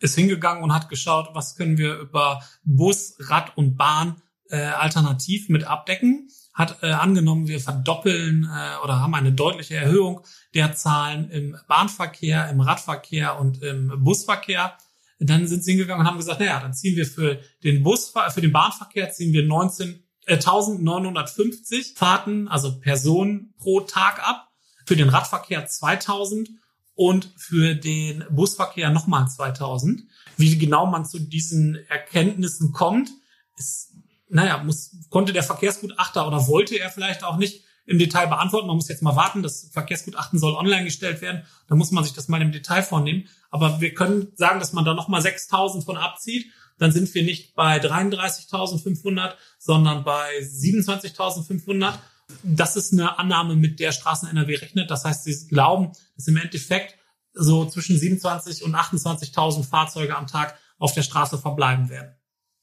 ist 0.00 0.16
hingegangen 0.16 0.62
und 0.62 0.74
hat 0.74 0.88
geschaut, 0.88 1.30
was 1.32 1.56
können 1.56 1.78
wir 1.78 1.98
über 1.98 2.42
Bus, 2.64 3.14
Rad 3.18 3.56
und 3.56 3.76
Bahn 3.76 4.20
äh, 4.50 4.56
alternativ 4.56 5.48
mit 5.48 5.64
abdecken, 5.64 6.28
hat 6.54 6.82
äh, 6.82 6.90
angenommen, 6.90 7.48
wir 7.48 7.60
verdoppeln 7.60 8.44
äh, 8.44 8.84
oder 8.84 9.00
haben 9.00 9.14
eine 9.14 9.32
deutliche 9.32 9.76
Erhöhung 9.76 10.22
der 10.54 10.74
Zahlen 10.74 11.30
im 11.30 11.56
Bahnverkehr, 11.68 12.48
im 12.50 12.60
Radverkehr 12.60 13.38
und 13.38 13.62
im 13.62 13.92
Busverkehr. 14.02 14.72
Dann 15.18 15.46
sind 15.46 15.64
sie 15.64 15.72
hingegangen 15.72 16.00
und 16.00 16.06
haben 16.06 16.18
gesagt, 16.18 16.40
naja, 16.40 16.60
dann 16.60 16.74
ziehen 16.74 16.96
wir 16.96 17.06
für 17.06 17.40
den 17.62 17.82
Bus, 17.82 18.12
für 18.32 18.40
den 18.40 18.52
Bahnverkehr 18.52 19.12
ziehen 19.12 19.32
wir 19.32 19.44
19, 19.44 20.02
äh, 20.26 20.34
1950 20.34 21.94
Fahrten, 21.94 22.48
also 22.48 22.78
Personen 22.80 23.54
pro 23.58 23.80
Tag 23.80 24.26
ab, 24.26 24.48
für 24.86 24.96
den 24.96 25.08
Radverkehr 25.08 25.66
2000 25.66 26.48
und 26.94 27.30
für 27.36 27.74
den 27.74 28.24
Busverkehr 28.30 28.90
nochmal 28.90 29.28
2000. 29.28 30.02
Wie 30.38 30.56
genau 30.56 30.86
man 30.86 31.04
zu 31.04 31.18
diesen 31.18 31.76
Erkenntnissen 31.88 32.72
kommt, 32.72 33.10
ist 33.56 33.92
naja, 34.28 34.62
muss, 34.62 34.90
konnte 35.10 35.32
der 35.32 35.42
Verkehrsgutachter 35.42 36.26
oder 36.26 36.46
wollte 36.46 36.78
er 36.78 36.90
vielleicht 36.90 37.24
auch 37.24 37.36
nicht 37.36 37.64
im 37.86 37.98
Detail 37.98 38.26
beantworten. 38.26 38.66
Man 38.66 38.76
muss 38.76 38.88
jetzt 38.88 39.02
mal 39.02 39.16
warten, 39.16 39.42
das 39.42 39.70
Verkehrsgutachten 39.72 40.38
soll 40.38 40.54
online 40.54 40.84
gestellt 40.84 41.20
werden. 41.20 41.44
Da 41.68 41.76
muss 41.76 41.92
man 41.92 42.04
sich 42.04 42.12
das 42.12 42.28
mal 42.28 42.42
im 42.42 42.52
Detail 42.52 42.82
vornehmen. 42.82 43.28
Aber 43.50 43.80
wir 43.80 43.94
können 43.94 44.32
sagen, 44.34 44.58
dass 44.58 44.72
man 44.72 44.84
da 44.84 44.94
nochmal 44.94 45.20
6.000 45.20 45.84
von 45.84 45.96
abzieht. 45.96 46.46
Dann 46.78 46.92
sind 46.92 47.14
wir 47.14 47.22
nicht 47.22 47.54
bei 47.54 47.78
33.500, 47.78 49.34
sondern 49.58 50.04
bei 50.04 50.38
27.500. 50.40 51.94
Das 52.42 52.76
ist 52.76 52.92
eine 52.92 53.18
Annahme, 53.18 53.54
mit 53.54 53.78
der 53.78 53.92
Straßen 53.92 54.28
NRW 54.28 54.56
rechnet. 54.56 54.90
Das 54.90 55.04
heißt, 55.04 55.24
sie 55.24 55.46
glauben, 55.46 55.92
dass 56.16 56.26
im 56.26 56.36
Endeffekt 56.36 56.96
so 57.32 57.66
zwischen 57.66 57.98
27 57.98 58.64
und 58.64 58.74
28.000 58.74 59.64
Fahrzeuge 59.64 60.16
am 60.16 60.26
Tag 60.26 60.58
auf 60.78 60.92
der 60.92 61.02
Straße 61.02 61.38
verbleiben 61.38 61.88
werden. 61.88 62.16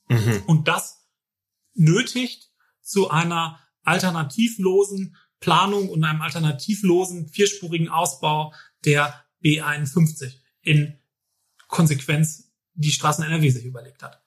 Mhm. 0.09 0.43
Und 0.47 0.67
das 0.67 1.02
nötigt 1.73 2.51
zu 2.81 3.09
einer 3.09 3.59
alternativlosen 3.83 5.15
Planung 5.39 5.89
und 5.89 6.03
einem 6.03 6.21
alternativlosen 6.21 7.27
vierspurigen 7.27 7.89
Ausbau 7.89 8.53
der 8.85 9.25
B51 9.43 10.35
in 10.61 10.97
Konsequenz 11.67 12.51
die 12.75 12.91
Straßen 12.91 13.23
NRW 13.23 13.49
sich 13.49 13.65
überlegt 13.65 14.03
hat. 14.03 14.23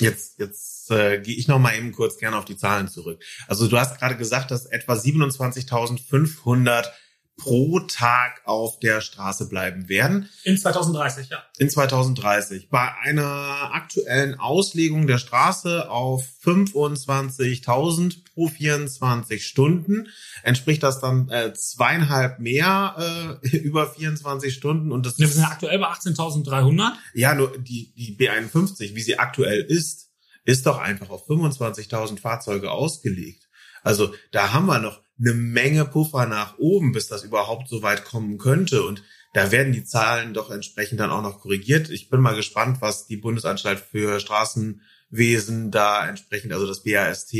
Jetzt, 0.00 0.38
jetzt 0.38 0.90
äh, 0.90 1.20
gehe 1.20 1.36
ich 1.36 1.48
noch 1.48 1.58
mal 1.58 1.76
eben 1.76 1.92
kurz 1.92 2.18
gerne 2.18 2.38
auf 2.38 2.44
die 2.44 2.56
Zahlen 2.56 2.88
zurück. 2.88 3.22
Also 3.48 3.66
du 3.66 3.76
hast 3.78 3.98
gerade 3.98 4.16
gesagt, 4.16 4.50
dass 4.50 4.64
etwa 4.66 4.94
27.500 4.94 6.86
pro 7.38 7.80
Tag 7.80 8.42
auf 8.44 8.80
der 8.80 9.00
Straße 9.00 9.48
bleiben 9.48 9.88
werden. 9.88 10.28
In 10.42 10.58
2030, 10.58 11.30
ja. 11.30 11.42
In 11.56 11.70
2030. 11.70 12.68
Bei 12.68 12.92
einer 13.02 13.70
aktuellen 13.72 14.38
Auslegung 14.38 15.06
der 15.06 15.18
Straße 15.18 15.88
auf 15.88 16.24
25.000 16.44 18.24
pro 18.34 18.48
24 18.48 19.46
Stunden 19.46 20.08
entspricht 20.42 20.82
das 20.82 21.00
dann 21.00 21.30
äh, 21.30 21.54
zweieinhalb 21.54 22.40
mehr 22.40 23.38
äh, 23.42 23.56
über 23.56 23.88
24 23.88 24.52
Stunden. 24.52 24.90
Und 24.90 25.06
das 25.06 25.18
Wir 25.18 25.28
sind 25.28 25.44
aktuell 25.44 25.78
bei 25.78 25.86
18.300. 25.86 26.92
Ja, 27.14 27.34
nur 27.34 27.56
die, 27.56 27.94
die 27.94 28.18
B51, 28.18 28.96
wie 28.96 29.02
sie 29.02 29.18
aktuell 29.18 29.62
ist, 29.62 30.10
ist 30.44 30.66
doch 30.66 30.78
einfach 30.78 31.10
auf 31.10 31.28
25.000 31.28 32.18
Fahrzeuge 32.18 32.72
ausgelegt. 32.72 33.48
Also 33.82 34.12
da 34.32 34.52
haben 34.52 34.66
wir 34.66 34.80
noch 34.80 35.00
eine 35.18 35.34
Menge 35.34 35.84
Puffer 35.84 36.26
nach 36.26 36.58
oben, 36.58 36.92
bis 36.92 37.08
das 37.08 37.24
überhaupt 37.24 37.68
so 37.68 37.82
weit 37.82 38.04
kommen 38.04 38.38
könnte. 38.38 38.84
Und 38.84 39.02
da 39.34 39.50
werden 39.50 39.72
die 39.72 39.84
Zahlen 39.84 40.34
doch 40.34 40.50
entsprechend 40.50 41.00
dann 41.00 41.10
auch 41.10 41.22
noch 41.22 41.40
korrigiert. 41.40 41.90
Ich 41.90 42.08
bin 42.08 42.20
mal 42.20 42.36
gespannt, 42.36 42.78
was 42.80 43.06
die 43.06 43.16
Bundesanstalt 43.16 43.80
für 43.80 44.20
Straßenwesen 44.20 45.70
da 45.70 46.08
entsprechend, 46.08 46.52
also 46.52 46.66
das 46.66 46.82
BAST, 46.82 47.34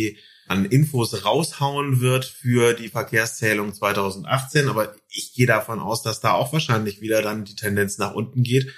an 0.49 0.65
Infos 0.65 1.25
raushauen 1.25 2.01
wird 2.01 2.25
für 2.25 2.73
die 2.73 2.89
Verkehrszählung 2.89 3.75
2018. 3.75 4.69
Aber 4.69 4.95
ich 5.09 5.35
gehe 5.35 5.47
davon 5.47 5.79
aus, 5.79 6.03
dass 6.03 6.21
da 6.21 6.33
auch 6.33 6.53
wahrscheinlich 6.53 7.01
wieder 7.01 7.23
dann 7.23 7.45
die 7.45 7.55
Tendenz 7.55 7.99
nach 7.99 8.15
unten 8.15 8.43
geht. 8.43 8.73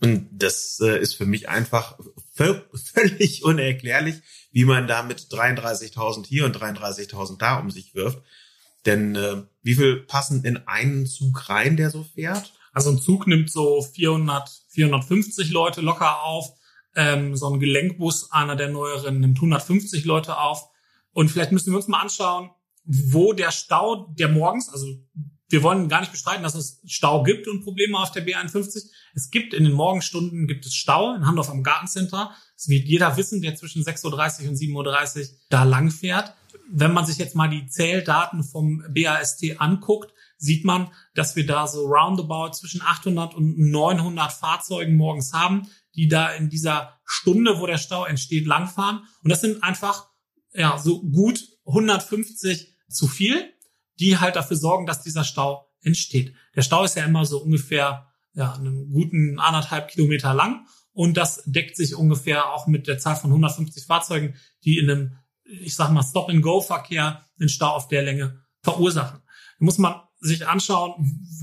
Und 0.00 0.28
das 0.32 0.80
äh, 0.82 1.00
ist 1.00 1.14
für 1.14 1.24
mich 1.24 1.48
einfach 1.48 1.98
völlig 2.74 3.44
unerklärlich, 3.44 4.16
wie 4.50 4.64
man 4.64 4.86
da 4.86 5.02
mit 5.02 5.20
33.000 5.20 6.26
hier 6.26 6.44
und 6.44 6.56
33.000 6.56 7.38
da 7.38 7.58
um 7.58 7.70
sich 7.70 7.94
wirft. 7.94 8.22
Denn 8.86 9.16
äh, 9.16 9.42
wie 9.62 9.74
viel 9.74 9.96
passen 9.96 10.44
in 10.44 10.58
einen 10.66 11.06
Zug 11.06 11.48
rein, 11.48 11.76
der 11.76 11.90
so 11.90 12.04
fährt? 12.04 12.52
Also 12.72 12.90
ein 12.90 13.00
Zug 13.00 13.26
nimmt 13.26 13.50
so 13.50 13.82
400, 13.82 14.50
450 14.68 15.50
Leute 15.50 15.80
locker 15.80 16.22
auf. 16.22 16.52
Ähm, 16.96 17.36
so 17.36 17.48
ein 17.48 17.60
Gelenkbus, 17.60 18.30
einer 18.30 18.56
der 18.56 18.68
neueren, 18.68 19.20
nimmt 19.20 19.38
150 19.38 20.04
Leute 20.04 20.38
auf. 20.38 20.68
Und 21.12 21.30
vielleicht 21.30 21.52
müssen 21.52 21.72
wir 21.72 21.76
uns 21.76 21.88
mal 21.88 22.00
anschauen, 22.00 22.50
wo 22.84 23.32
der 23.32 23.52
Stau, 23.52 24.12
der 24.18 24.28
morgens, 24.28 24.68
also 24.68 24.86
wir 25.48 25.62
wollen 25.62 25.88
gar 25.88 26.00
nicht 26.00 26.12
bestreiten, 26.12 26.42
dass 26.42 26.54
es 26.54 26.80
Stau 26.86 27.22
gibt 27.22 27.46
und 27.48 27.62
Probleme 27.62 27.98
auf 27.98 28.10
der 28.12 28.26
B51. 28.26 28.88
Es 29.14 29.30
gibt 29.30 29.52
in 29.52 29.64
den 29.64 29.72
Morgenstunden 29.72 30.46
gibt 30.46 30.64
es 30.64 30.74
Stau 30.74 31.14
in 31.14 31.26
Handorf 31.26 31.50
am 31.50 31.62
Gartencenter. 31.62 32.34
Das 32.56 32.68
wird 32.68 32.86
jeder 32.86 33.16
wissen, 33.16 33.42
der 33.42 33.54
zwischen 33.54 33.82
6.30 33.82 34.44
Uhr 34.44 34.48
und 34.50 34.56
7.30 34.56 35.20
Uhr 35.20 35.26
da 35.50 35.64
lang 35.64 35.90
fährt. 35.90 36.34
Wenn 36.70 36.92
man 36.92 37.04
sich 37.04 37.18
jetzt 37.18 37.34
mal 37.34 37.48
die 37.48 37.66
Zähldaten 37.66 38.42
vom 38.42 38.84
BAST 38.88 39.44
anguckt, 39.58 40.12
sieht 40.38 40.64
man, 40.64 40.90
dass 41.14 41.36
wir 41.36 41.46
da 41.46 41.66
so 41.66 41.86
roundabout 41.86 42.52
zwischen 42.52 42.82
800 42.82 43.34
und 43.34 43.58
900 43.58 44.32
Fahrzeugen 44.32 44.96
morgens 44.96 45.32
haben, 45.32 45.68
die 45.94 46.08
da 46.08 46.30
in 46.30 46.48
dieser 46.48 46.98
Stunde, 47.04 47.60
wo 47.60 47.66
der 47.66 47.78
Stau 47.78 48.04
entsteht, 48.04 48.46
langfahren. 48.46 49.02
Und 49.22 49.30
das 49.30 49.40
sind 49.40 49.62
einfach 49.62 50.08
ja 50.52 50.78
so 50.78 51.02
gut 51.02 51.40
150 51.66 52.74
zu 52.88 53.08
viel 53.08 53.53
die 54.00 54.18
halt 54.18 54.36
dafür 54.36 54.56
sorgen, 54.56 54.86
dass 54.86 55.02
dieser 55.02 55.24
Stau 55.24 55.68
entsteht. 55.82 56.34
Der 56.56 56.62
Stau 56.62 56.84
ist 56.84 56.96
ja 56.96 57.04
immer 57.04 57.24
so 57.24 57.38
ungefähr 57.38 58.08
ja, 58.34 58.54
einen 58.54 58.90
guten 58.90 59.38
anderthalb 59.38 59.88
Kilometer 59.88 60.34
lang 60.34 60.66
und 60.92 61.16
das 61.16 61.42
deckt 61.46 61.76
sich 61.76 61.94
ungefähr 61.94 62.52
auch 62.52 62.66
mit 62.66 62.86
der 62.86 62.98
Zahl 62.98 63.16
von 63.16 63.30
150 63.30 63.86
Fahrzeugen, 63.86 64.34
die 64.64 64.78
in 64.78 64.90
einem 64.90 65.16
ich 65.44 65.74
sag 65.74 65.90
mal, 65.90 66.02
Stop-and-Go-Verkehr 66.02 67.24
den 67.38 67.48
Stau 67.48 67.70
auf 67.70 67.88
der 67.88 68.02
Länge 68.02 68.40
verursachen. 68.62 69.20
Da 69.58 69.64
muss 69.64 69.78
man 69.78 70.00
sich 70.20 70.46
anschauen, 70.46 70.94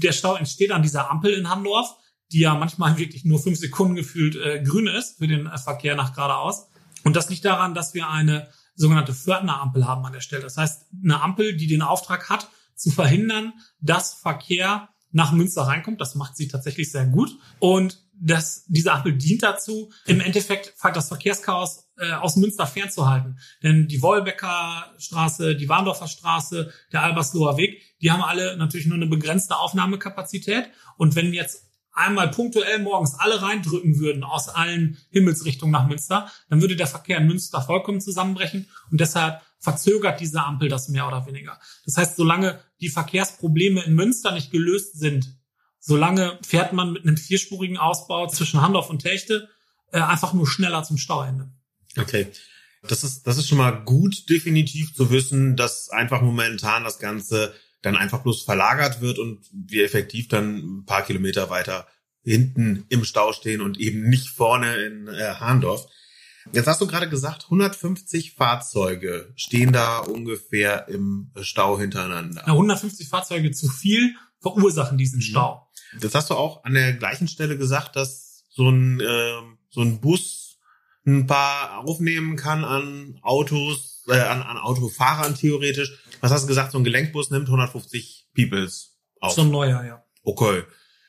der 0.01 0.12
Stau 0.12 0.36
entsteht 0.36 0.72
an 0.72 0.81
dieser 0.81 1.10
Ampel 1.10 1.34
in 1.34 1.50
Handorf, 1.50 1.96
die 2.31 2.39
ja 2.39 2.55
manchmal 2.55 2.98
wirklich 2.98 3.25
nur 3.25 3.39
fünf 3.39 3.60
Sekunden 3.60 3.96
gefühlt 3.96 4.36
äh, 4.36 4.63
grün 4.63 4.88
ist 4.88 5.17
für 5.17 5.27
den 5.27 5.48
äh, 5.48 5.58
Verkehr 5.58 5.96
nach 5.96 6.13
geradeaus. 6.13 6.67
Und 7.03 7.15
das 7.15 7.29
liegt 7.29 7.46
daran, 7.46 7.74
dass 7.74 7.93
wir 7.93 8.10
eine 8.10 8.48
sogenannte 8.82 9.14
Fördner-Ampel 9.14 9.88
haben 9.88 10.06
an 10.06 10.14
der 10.14 10.22
Stelle. 10.22 10.44
Das 10.44 10.58
heißt, 10.58 10.88
eine 11.04 11.22
Ampel, 11.22 11.56
die 11.56 11.68
den 11.68 11.82
Auftrag 11.82 12.30
hat, 12.30 12.50
zu 12.76 12.90
verhindern, 12.92 13.54
dass 13.80 14.14
Verkehr 14.14 14.90
nach 15.12 15.32
Münster 15.32 15.64
reinkommt. 15.64 16.02
Das 16.02 16.16
macht 16.16 16.36
sie 16.36 16.48
tatsächlich 16.48 16.92
sehr 16.92 17.06
gut. 17.06 17.38
Und 17.60 18.04
dass 18.14 18.66
diese 18.68 18.92
Ampel 18.92 19.18
dient 19.18 19.42
dazu, 19.42 19.92
im 20.06 20.22
Endeffekt 20.22 20.74
das 20.94 21.08
Verkehrschaos 21.08 21.88
äh, 21.98 22.12
aus 22.12 22.36
Münster 22.36 22.68
fernzuhalten. 22.68 23.40
Denn 23.64 23.88
die 23.88 24.02
Wolbecker 24.02 24.94
Straße, 25.00 25.56
die 25.56 25.68
Warndorfer 25.68 26.08
Straße, 26.08 26.72
der 26.92 27.04
Albersloher 27.04 27.58
Weg, 27.58 27.82
die 28.00 28.12
haben 28.12 28.22
alle 28.22 28.58
natürlich 28.58 28.86
nur 28.86 28.96
eine 28.96 29.08
begrenzte 29.08 29.58
Aufnahmekapazität. 29.58 30.70
Und 30.98 31.16
wenn 31.16 31.34
jetzt 31.34 31.71
einmal 31.94 32.32
punktuell 32.32 32.80
morgens 32.80 33.16
alle 33.16 33.42
reindrücken 33.42 34.00
würden 34.00 34.24
aus 34.24 34.50
allen 34.50 34.98
Himmelsrichtungen 35.10 35.72
nach 35.72 35.88
Münster, 35.88 36.32
dann 36.50 36.62
würde 36.62 36.76
der 36.76 36.88
Verkehr 36.88 37.18
in 37.18 37.28
Münster 37.28 37.62
vollkommen 37.62 38.02
zusammenbrechen. 38.02 38.68
Und 38.92 39.02
deshalb 39.02 39.42
verzögert 39.60 40.20
diese 40.20 40.44
Ampel 40.44 40.70
das 40.70 40.90
mehr 40.90 41.08
oder 41.08 41.26
weniger. 41.26 41.60
Das 41.86 41.98
heißt, 41.98 42.16
solange 42.16 42.60
die 42.80 42.90
Verkehrsprobleme 42.90 43.84
in 43.84 43.94
Münster 43.94 44.32
nicht 44.32 44.52
gelöst 44.52 44.98
sind, 44.98 45.38
solange 45.80 46.40
fährt 46.46 46.74
man 46.74 46.94
mit 46.94 47.04
einem 47.04 47.18
vierspurigen 47.18 47.78
Ausbau 47.78 48.28
zwischen 48.28 48.62
Handorf 48.62 48.90
und 48.90 49.00
Techte 49.00 49.50
äh, 49.92 50.00
einfach 50.00 50.34
nur 50.34 50.48
schneller 50.48 50.84
zum 50.84 50.98
Stauende. 50.98 51.52
Okay. 51.98 52.28
Das 52.88 53.04
ist, 53.04 53.28
das 53.28 53.38
ist 53.38 53.48
schon 53.48 53.60
mal 53.60 53.84
gut, 53.84 54.28
definitiv 54.30 54.96
zu 54.96 55.12
wissen, 55.12 55.56
dass 55.56 55.90
einfach 55.90 56.22
momentan 56.22 56.84
das 56.84 56.98
Ganze 56.98 57.54
dann 57.82 57.96
einfach 57.96 58.24
bloß 58.24 58.44
verlagert 58.44 59.02
wird 59.02 59.20
und 59.20 59.40
wir 59.52 59.86
effektiv 59.86 60.28
dann 60.28 60.58
ein 60.58 60.86
paar 60.86 61.04
Kilometer 61.04 61.50
weiter 61.50 61.88
hinten 62.24 62.86
im 62.90 63.04
Stau 63.04 63.34
stehen 63.34 63.62
und 63.62 63.80
eben 63.80 64.08
nicht 64.08 64.30
vorne 64.30 64.76
in 64.76 65.08
äh, 65.08 65.36
Hahndorf. 65.40 65.88
Jetzt 66.52 66.68
hast 66.68 66.82
du 66.82 66.88
gerade 66.88 67.10
gesagt, 67.10 67.46
150 67.46 68.34
Fahrzeuge 68.34 69.32
stehen 69.36 69.72
da 69.72 70.00
ungefähr 70.00 70.88
im 70.88 71.32
Stau 71.42 71.80
hintereinander. 71.80 72.44
Ja, 72.46 72.54
150 72.54 73.10
Fahrzeuge 73.10 73.52
zu 73.52 73.68
viel 73.68 74.16
verursachen 74.40 74.98
diesen 74.98 75.18
mhm. 75.18 75.24
Stau. 75.24 75.68
Das 76.00 76.16
hast 76.16 76.30
du 76.30 76.36
auch 76.36 76.64
an 76.64 76.74
der 76.74 76.94
gleichen 76.94 77.28
Stelle 77.28 77.58
gesagt, 77.58 77.96
dass 77.96 78.44
so 78.50 78.70
ein, 78.70 79.00
äh, 79.00 79.34
so 79.70 79.82
ein 79.82 80.02
Bus 80.02 80.58
ein 81.06 81.26
paar 81.28 81.80
aufnehmen 81.80 82.36
kann 82.36 82.64
an 82.64 83.20
Autos, 83.22 84.00
äh, 84.12 84.20
an, 84.20 84.41
an 84.41 84.58
Autofahrern 84.58 85.36
theoretisch. 85.36 86.00
Was 86.20 86.32
hast 86.32 86.44
du 86.44 86.48
gesagt? 86.48 86.72
So 86.72 86.77
ein 86.77 86.84
Gelenkbus 86.84 87.32
nimmt 87.32 87.48
150 87.48 88.30
Peoples 88.36 88.98
auf. 89.20 89.34
So 89.34 89.41
ein 89.41 89.51
neuer, 89.51 89.84
ja. 89.84 90.03
Okay. 90.24 90.63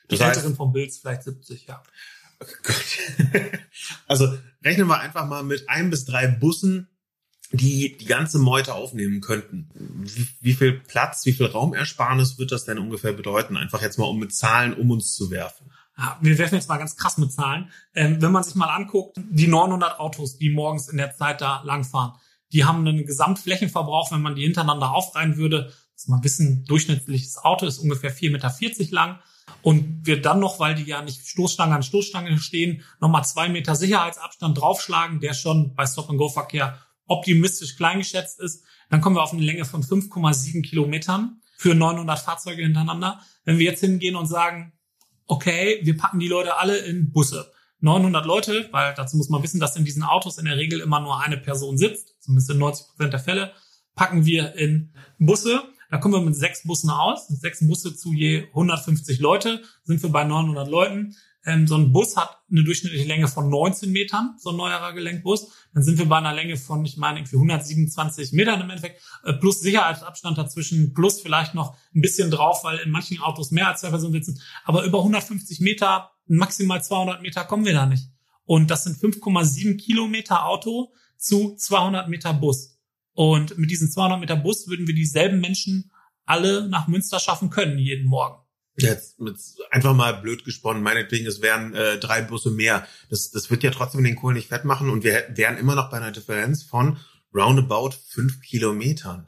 Das 0.07 0.19
Die 0.19 0.25
heißt, 0.25 0.55
vom 0.55 0.73
Bilds 0.73 0.99
vielleicht 0.99 1.23
70, 1.23 1.67
ja. 1.67 1.83
also 4.07 4.37
rechnen 4.63 4.87
wir 4.87 4.99
einfach 4.99 5.25
mal 5.27 5.43
mit 5.43 5.69
ein 5.69 5.89
bis 5.89 6.05
drei 6.05 6.27
Bussen, 6.27 6.89
die 7.51 7.95
die 7.97 8.05
ganze 8.05 8.39
Meute 8.39 8.73
aufnehmen 8.73 9.21
könnten. 9.21 9.69
Wie, 9.75 10.27
wie 10.41 10.53
viel 10.53 10.73
Platz, 10.73 11.25
wie 11.25 11.33
viel 11.33 11.45
Raumersparnis 11.45 12.39
wird 12.39 12.51
das 12.51 12.65
denn 12.65 12.79
ungefähr 12.79 13.13
bedeuten? 13.13 13.55
Einfach 13.55 13.81
jetzt 13.81 13.97
mal, 13.97 14.05
um 14.05 14.19
mit 14.19 14.33
Zahlen 14.33 14.73
um 14.73 14.91
uns 14.91 15.13
zu 15.13 15.29
werfen. 15.29 15.71
Ja, 15.97 16.17
wir 16.21 16.37
werfen 16.39 16.55
jetzt 16.55 16.67
mal 16.67 16.77
ganz 16.77 16.95
krass 16.97 17.17
mit 17.19 17.31
Zahlen. 17.31 17.71
Ähm, 17.93 18.21
wenn 18.21 18.31
man 18.31 18.43
sich 18.43 18.55
mal 18.55 18.73
anguckt, 18.73 19.17
die 19.17 19.47
900 19.47 19.99
Autos, 19.99 20.37
die 20.37 20.49
morgens 20.49 20.89
in 20.89 20.97
der 20.97 21.15
Zeit 21.15 21.41
da 21.41 21.61
langfahren, 21.63 22.13
die 22.53 22.65
haben 22.65 22.87
einen 22.87 23.05
Gesamtflächenverbrauch, 23.05 24.11
wenn 24.11 24.21
man 24.21 24.35
die 24.35 24.43
hintereinander 24.43 24.93
aufreihen 24.93 25.37
würde, 25.37 25.73
dass 25.95 26.07
man 26.07 26.23
wissen, 26.23 26.65
durchschnittliches 26.65 27.37
Auto 27.37 27.65
ist 27.65 27.79
ungefähr 27.79 28.15
4,40 28.15 28.31
Meter 28.31 28.95
lang 28.95 29.19
und 29.61 30.05
wir 30.05 30.21
dann 30.21 30.39
noch, 30.39 30.59
weil 30.59 30.75
die 30.75 30.83
ja 30.83 31.01
nicht 31.01 31.27
Stoßstange 31.27 31.75
an 31.75 31.83
Stoßstange 31.83 32.37
stehen, 32.37 32.83
nochmal 32.99 33.25
zwei 33.25 33.49
Meter 33.49 33.75
Sicherheitsabstand 33.75 34.57
draufschlagen, 34.57 35.19
der 35.19 35.33
schon 35.33 35.73
bei 35.75 35.85
Stop-and-Go-Verkehr 35.85 36.77
optimistisch 37.07 37.75
klein 37.75 37.99
geschätzt 37.99 38.39
ist, 38.39 38.63
dann 38.89 39.01
kommen 39.01 39.15
wir 39.15 39.23
auf 39.23 39.33
eine 39.33 39.41
Länge 39.41 39.65
von 39.65 39.83
5,7 39.83 40.61
Kilometern 40.61 41.41
für 41.57 41.75
900 41.75 42.19
Fahrzeuge 42.19 42.63
hintereinander. 42.63 43.19
Wenn 43.43 43.57
wir 43.57 43.65
jetzt 43.65 43.81
hingehen 43.81 44.15
und 44.15 44.27
sagen, 44.27 44.73
okay, 45.25 45.79
wir 45.83 45.97
packen 45.97 46.19
die 46.19 46.27
Leute 46.27 46.57
alle 46.57 46.77
in 46.77 47.11
Busse. 47.11 47.51
900 47.79 48.25
Leute, 48.25 48.69
weil 48.71 48.93
dazu 48.95 49.17
muss 49.17 49.29
man 49.29 49.43
wissen, 49.43 49.59
dass 49.59 49.75
in 49.75 49.83
diesen 49.83 50.03
Autos 50.03 50.37
in 50.37 50.45
der 50.45 50.57
Regel 50.57 50.79
immer 50.79 51.01
nur 51.01 51.19
eine 51.19 51.37
Person 51.37 51.77
sitzt, 51.77 52.12
zumindest 52.23 52.49
in 52.49 52.57
90 52.57 52.87
Prozent 52.87 53.13
der 53.13 53.19
Fälle, 53.19 53.53
packen 53.95 54.25
wir 54.25 54.55
in 54.55 54.93
Busse 55.19 55.63
da 55.93 55.99
kommen 55.99 56.15
wir 56.15 56.21
mit 56.21 56.35
sechs 56.35 56.63
Bussen 56.63 56.89
aus. 56.89 57.27
Sechs 57.27 57.59
Busse 57.67 57.95
zu 57.95 58.13
je 58.13 58.47
150 58.47 59.19
Leute 59.19 59.61
sind 59.83 60.01
wir 60.01 60.09
bei 60.09 60.23
900 60.23 60.67
Leuten. 60.67 61.15
Ähm, 61.45 61.67
so 61.67 61.75
ein 61.75 61.91
Bus 61.91 62.17
hat 62.17 62.35
eine 62.49 62.63
durchschnittliche 62.63 63.05
Länge 63.05 63.27
von 63.27 63.47
19 63.47 63.91
Metern, 63.91 64.33
so 64.39 64.49
ein 64.49 64.55
neuerer 64.55 64.93
Gelenkbus. 64.93 65.51
Dann 65.71 65.83
sind 65.83 65.99
wir 65.99 66.07
bei 66.07 66.17
einer 66.17 66.33
Länge 66.33 66.57
von, 66.57 66.83
ich 66.83 66.97
meine, 66.97 67.19
irgendwie 67.19 67.35
127 67.35 68.33
Metern 68.33 68.59
im 68.61 68.71
Endeffekt, 68.71 69.03
äh, 69.23 69.33
plus 69.33 69.59
Sicherheitsabstand 69.59 70.35
dazwischen, 70.35 70.95
plus 70.95 71.21
vielleicht 71.21 71.53
noch 71.53 71.77
ein 71.93 72.01
bisschen 72.01 72.31
drauf, 72.31 72.63
weil 72.63 72.79
in 72.79 72.89
manchen 72.89 73.21
Autos 73.21 73.51
mehr 73.51 73.67
als 73.67 73.81
zwei 73.81 73.89
Personen 73.89 74.13
sitzen. 74.13 74.41
Aber 74.65 74.85
über 74.85 74.97
150 74.97 75.59
Meter, 75.59 76.09
maximal 76.25 76.83
200 76.83 77.21
Meter 77.21 77.43
kommen 77.43 77.65
wir 77.65 77.73
da 77.73 77.85
nicht. 77.85 78.09
Und 78.45 78.71
das 78.71 78.85
sind 78.85 78.97
5,7 78.97 79.77
Kilometer 79.77 80.43
Auto 80.45 80.91
zu 81.17 81.55
200 81.55 82.09
Meter 82.09 82.33
Bus. 82.33 82.77
Und 83.13 83.57
mit 83.57 83.69
diesen 83.69 83.91
200 83.91 84.19
Meter 84.19 84.35
Bus 84.35 84.67
würden 84.67 84.87
wir 84.87 84.95
dieselben 84.95 85.39
Menschen 85.39 85.91
alle 86.25 86.67
nach 86.67 86.87
Münster 86.87 87.19
schaffen 87.19 87.49
können 87.49 87.77
jeden 87.77 88.07
Morgen. 88.07 88.43
Jetzt 88.75 89.19
mit 89.19 89.37
einfach 89.69 89.93
mal 89.93 90.13
blöd 90.13 90.45
gesponnen, 90.45 90.81
meinetwegen, 90.81 91.27
es 91.27 91.41
wären 91.41 91.75
äh, 91.75 91.99
drei 91.99 92.23
Busse 92.23 92.49
mehr. 92.49 92.87
Das, 93.09 93.29
das 93.29 93.51
wird 93.51 93.61
ja 93.61 93.69
trotzdem 93.69 94.03
den 94.03 94.15
Kohl 94.15 94.33
nicht 94.33 94.49
fett 94.49 94.65
machen 94.65 94.89
und 94.89 95.03
wir 95.03 95.27
wären 95.35 95.57
immer 95.57 95.75
noch 95.75 95.91
bei 95.91 95.97
einer 95.97 96.11
Differenz 96.11 96.63
von 96.63 96.97
roundabout 97.35 97.91
fünf 98.07 98.41
Kilometern. 98.41 99.27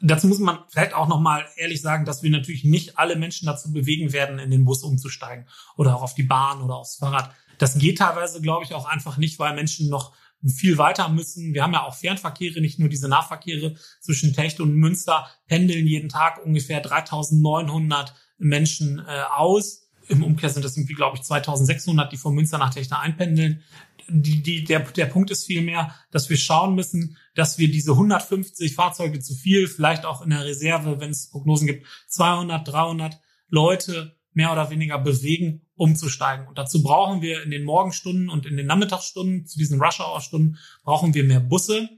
Dazu 0.00 0.28
muss 0.28 0.38
man 0.38 0.60
vielleicht 0.68 0.94
auch 0.94 1.08
nochmal 1.08 1.46
ehrlich 1.56 1.82
sagen, 1.82 2.04
dass 2.04 2.22
wir 2.22 2.30
natürlich 2.30 2.62
nicht 2.62 2.96
alle 2.96 3.16
Menschen 3.16 3.46
dazu 3.46 3.72
bewegen 3.72 4.12
werden, 4.12 4.38
in 4.38 4.50
den 4.52 4.64
Bus 4.64 4.84
umzusteigen 4.84 5.48
oder 5.76 5.96
auch 5.96 6.02
auf 6.02 6.14
die 6.14 6.22
Bahn 6.22 6.62
oder 6.62 6.76
aufs 6.76 6.96
Fahrrad. 6.96 7.34
Das 7.58 7.76
geht 7.76 7.98
teilweise, 7.98 8.40
glaube 8.40 8.64
ich, 8.64 8.72
auch 8.72 8.86
einfach 8.86 9.16
nicht, 9.16 9.40
weil 9.40 9.54
Menschen 9.54 9.88
noch 9.88 10.14
viel 10.46 10.78
weiter 10.78 11.08
müssen. 11.08 11.54
Wir 11.54 11.62
haben 11.62 11.72
ja 11.72 11.84
auch 11.84 11.94
Fernverkehre, 11.94 12.60
nicht 12.60 12.78
nur 12.78 12.88
diese 12.88 13.08
Nahverkehre 13.08 13.74
zwischen 14.00 14.32
Techt 14.32 14.60
und 14.60 14.74
Münster, 14.74 15.26
pendeln 15.46 15.86
jeden 15.86 16.08
Tag 16.08 16.44
ungefähr 16.44 16.80
3900 16.80 18.14
Menschen 18.38 18.98
äh, 18.98 19.22
aus. 19.34 19.88
Im 20.08 20.24
Umkehr 20.24 20.50
sind 20.50 20.64
das 20.64 20.76
irgendwie, 20.76 20.94
glaube 20.94 21.16
ich, 21.16 21.22
2600, 21.22 22.10
die 22.10 22.16
von 22.16 22.34
Münster 22.34 22.58
nach 22.58 22.74
Techte 22.74 22.98
einpendeln. 22.98 23.62
Die, 24.08 24.42
die, 24.42 24.64
der, 24.64 24.80
der 24.80 25.06
Punkt 25.06 25.30
ist 25.30 25.44
vielmehr, 25.44 25.94
dass 26.10 26.30
wir 26.30 26.36
schauen 26.36 26.74
müssen, 26.74 27.16
dass 27.34 27.58
wir 27.58 27.70
diese 27.70 27.92
150 27.92 28.74
Fahrzeuge 28.74 29.20
zu 29.20 29.34
viel, 29.34 29.68
vielleicht 29.68 30.04
auch 30.04 30.22
in 30.22 30.30
der 30.30 30.44
Reserve, 30.44 30.98
wenn 30.98 31.10
es 31.10 31.30
Prognosen 31.30 31.66
gibt, 31.66 31.86
200, 32.08 32.66
300 32.66 33.20
Leute 33.50 34.16
mehr 34.32 34.52
oder 34.52 34.70
weniger 34.70 34.98
bewegen, 34.98 35.62
umzusteigen. 35.74 36.46
Und 36.46 36.58
dazu 36.58 36.82
brauchen 36.82 37.22
wir 37.22 37.42
in 37.42 37.50
den 37.50 37.64
Morgenstunden 37.64 38.28
und 38.28 38.46
in 38.46 38.56
den 38.56 38.66
Nachmittagsstunden, 38.66 39.46
zu 39.46 39.58
diesen 39.58 39.80
Rush-Hour-Stunden, 39.80 40.58
brauchen 40.84 41.14
wir 41.14 41.24
mehr 41.24 41.40
Busse. 41.40 41.88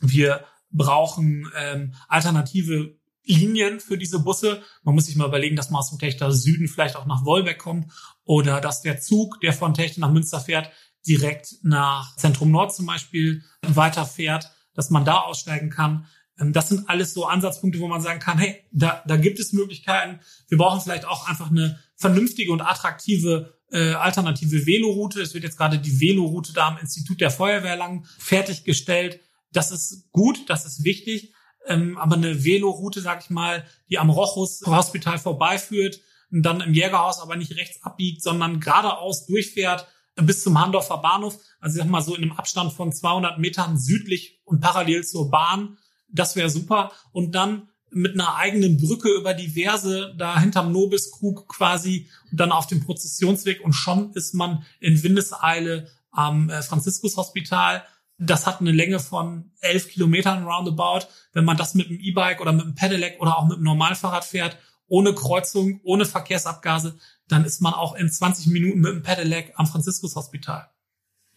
Wir 0.00 0.44
brauchen 0.70 1.50
ähm, 1.56 1.94
alternative 2.08 2.96
Linien 3.24 3.80
für 3.80 3.96
diese 3.96 4.18
Busse. 4.18 4.62
Man 4.82 4.94
muss 4.94 5.06
sich 5.06 5.16
mal 5.16 5.28
überlegen, 5.28 5.56
dass 5.56 5.70
man 5.70 5.78
aus 5.78 5.90
dem 5.90 5.98
Techter 5.98 6.32
Süden 6.32 6.66
vielleicht 6.66 6.96
auch 6.96 7.06
nach 7.06 7.24
Wolbeck 7.24 7.58
kommt 7.58 7.92
oder 8.24 8.60
dass 8.60 8.82
der 8.82 9.00
Zug, 9.00 9.40
der 9.40 9.52
von 9.52 9.74
Techter 9.74 10.00
nach 10.00 10.10
Münster 10.10 10.40
fährt, 10.40 10.70
direkt 11.06 11.56
nach 11.62 12.16
Zentrum 12.16 12.50
Nord 12.50 12.74
zum 12.74 12.86
Beispiel 12.86 13.44
weiterfährt, 13.66 14.50
dass 14.74 14.90
man 14.90 15.04
da 15.04 15.20
aussteigen 15.20 15.70
kann. 15.70 16.06
Ähm, 16.42 16.52
das 16.52 16.68
sind 16.68 16.88
alles 16.88 17.14
so 17.14 17.26
Ansatzpunkte, 17.26 17.80
wo 17.80 17.88
man 17.88 18.02
sagen 18.02 18.20
kann, 18.20 18.38
hey, 18.38 18.64
da, 18.72 19.02
da 19.06 19.16
gibt 19.16 19.38
es 19.38 19.52
Möglichkeiten. 19.52 20.20
Wir 20.48 20.58
brauchen 20.58 20.80
vielleicht 20.80 21.04
auch 21.04 21.28
einfach 21.28 21.50
eine 21.50 21.78
vernünftige 21.96 22.52
und 22.52 22.60
attraktive 22.60 23.54
äh, 23.70 23.92
alternative 23.92 24.66
Veloroute. 24.66 25.22
Es 25.22 25.34
wird 25.34 25.44
jetzt 25.44 25.56
gerade 25.56 25.78
die 25.78 26.00
Veloroute 26.00 26.52
da 26.52 26.68
am 26.68 26.78
Institut 26.78 27.20
der 27.20 27.30
Feuerwehr 27.30 27.76
lang 27.76 28.04
fertiggestellt. 28.18 29.20
Das 29.52 29.70
ist 29.70 30.10
gut, 30.12 30.48
das 30.48 30.66
ist 30.66 30.84
wichtig. 30.84 31.32
Ähm, 31.66 31.96
aber 31.96 32.16
eine 32.16 32.44
Veloroute, 32.44 33.00
sag 33.00 33.22
ich 33.22 33.30
mal, 33.30 33.64
die 33.88 33.98
am 33.98 34.10
Rochus 34.10 34.62
Hospital 34.66 35.18
vorbeiführt 35.18 36.00
und 36.30 36.42
dann 36.42 36.60
im 36.60 36.74
Jägerhaus 36.74 37.20
aber 37.20 37.36
nicht 37.36 37.56
rechts 37.56 37.82
abbiegt, 37.82 38.22
sondern 38.22 38.58
geradeaus 38.58 39.26
durchfährt 39.26 39.86
bis 40.16 40.42
zum 40.42 40.60
Handorfer 40.60 40.98
Bahnhof. 40.98 41.38
Also 41.60 41.76
ich 41.76 41.82
sag 41.82 41.90
mal 41.90 42.02
so 42.02 42.14
in 42.14 42.22
einem 42.22 42.32
Abstand 42.32 42.72
von 42.72 42.92
200 42.92 43.38
Metern 43.38 43.78
südlich 43.78 44.40
und 44.44 44.60
parallel 44.60 45.04
zur 45.04 45.30
Bahn 45.30 45.78
das 46.12 46.36
wäre 46.36 46.50
super. 46.50 46.92
Und 47.12 47.34
dann 47.34 47.68
mit 47.90 48.14
einer 48.14 48.36
eigenen 48.36 48.78
Brücke 48.78 49.10
über 49.10 49.34
diverse 49.34 50.14
da 50.16 50.40
hinterm 50.40 50.72
Nobiskrug 50.72 51.48
quasi 51.48 52.08
und 52.30 52.40
dann 52.40 52.52
auf 52.52 52.66
dem 52.66 52.82
Prozessionsweg 52.82 53.62
und 53.62 53.74
schon 53.74 54.12
ist 54.14 54.34
man 54.34 54.64
in 54.80 55.02
Windeseile 55.02 55.88
am 56.10 56.48
äh, 56.48 56.62
Franziskus 56.62 57.16
Hospital. 57.16 57.82
Das 58.18 58.46
hat 58.46 58.60
eine 58.60 58.72
Länge 58.72 58.98
von 58.98 59.50
elf 59.60 59.88
Kilometern 59.88 60.44
roundabout. 60.44 61.06
Wenn 61.32 61.44
man 61.44 61.56
das 61.56 61.74
mit 61.74 61.88
einem 61.88 62.00
E-Bike 62.00 62.40
oder 62.40 62.52
mit 62.52 62.64
einem 62.64 62.74
Pedelec 62.74 63.20
oder 63.20 63.38
auch 63.38 63.44
mit 63.44 63.56
einem 63.56 63.64
Normalfahrrad 63.64 64.24
fährt, 64.24 64.56
ohne 64.86 65.14
Kreuzung, 65.14 65.80
ohne 65.84 66.04
Verkehrsabgase, 66.04 66.98
dann 67.28 67.44
ist 67.44 67.60
man 67.60 67.74
auch 67.74 67.94
in 67.94 68.10
20 68.10 68.46
Minuten 68.48 68.80
mit 68.80 68.92
einem 68.92 69.02
Pedelec 69.02 69.52
am 69.56 69.66
Franziskus 69.66 70.16
Hospital. 70.16 70.70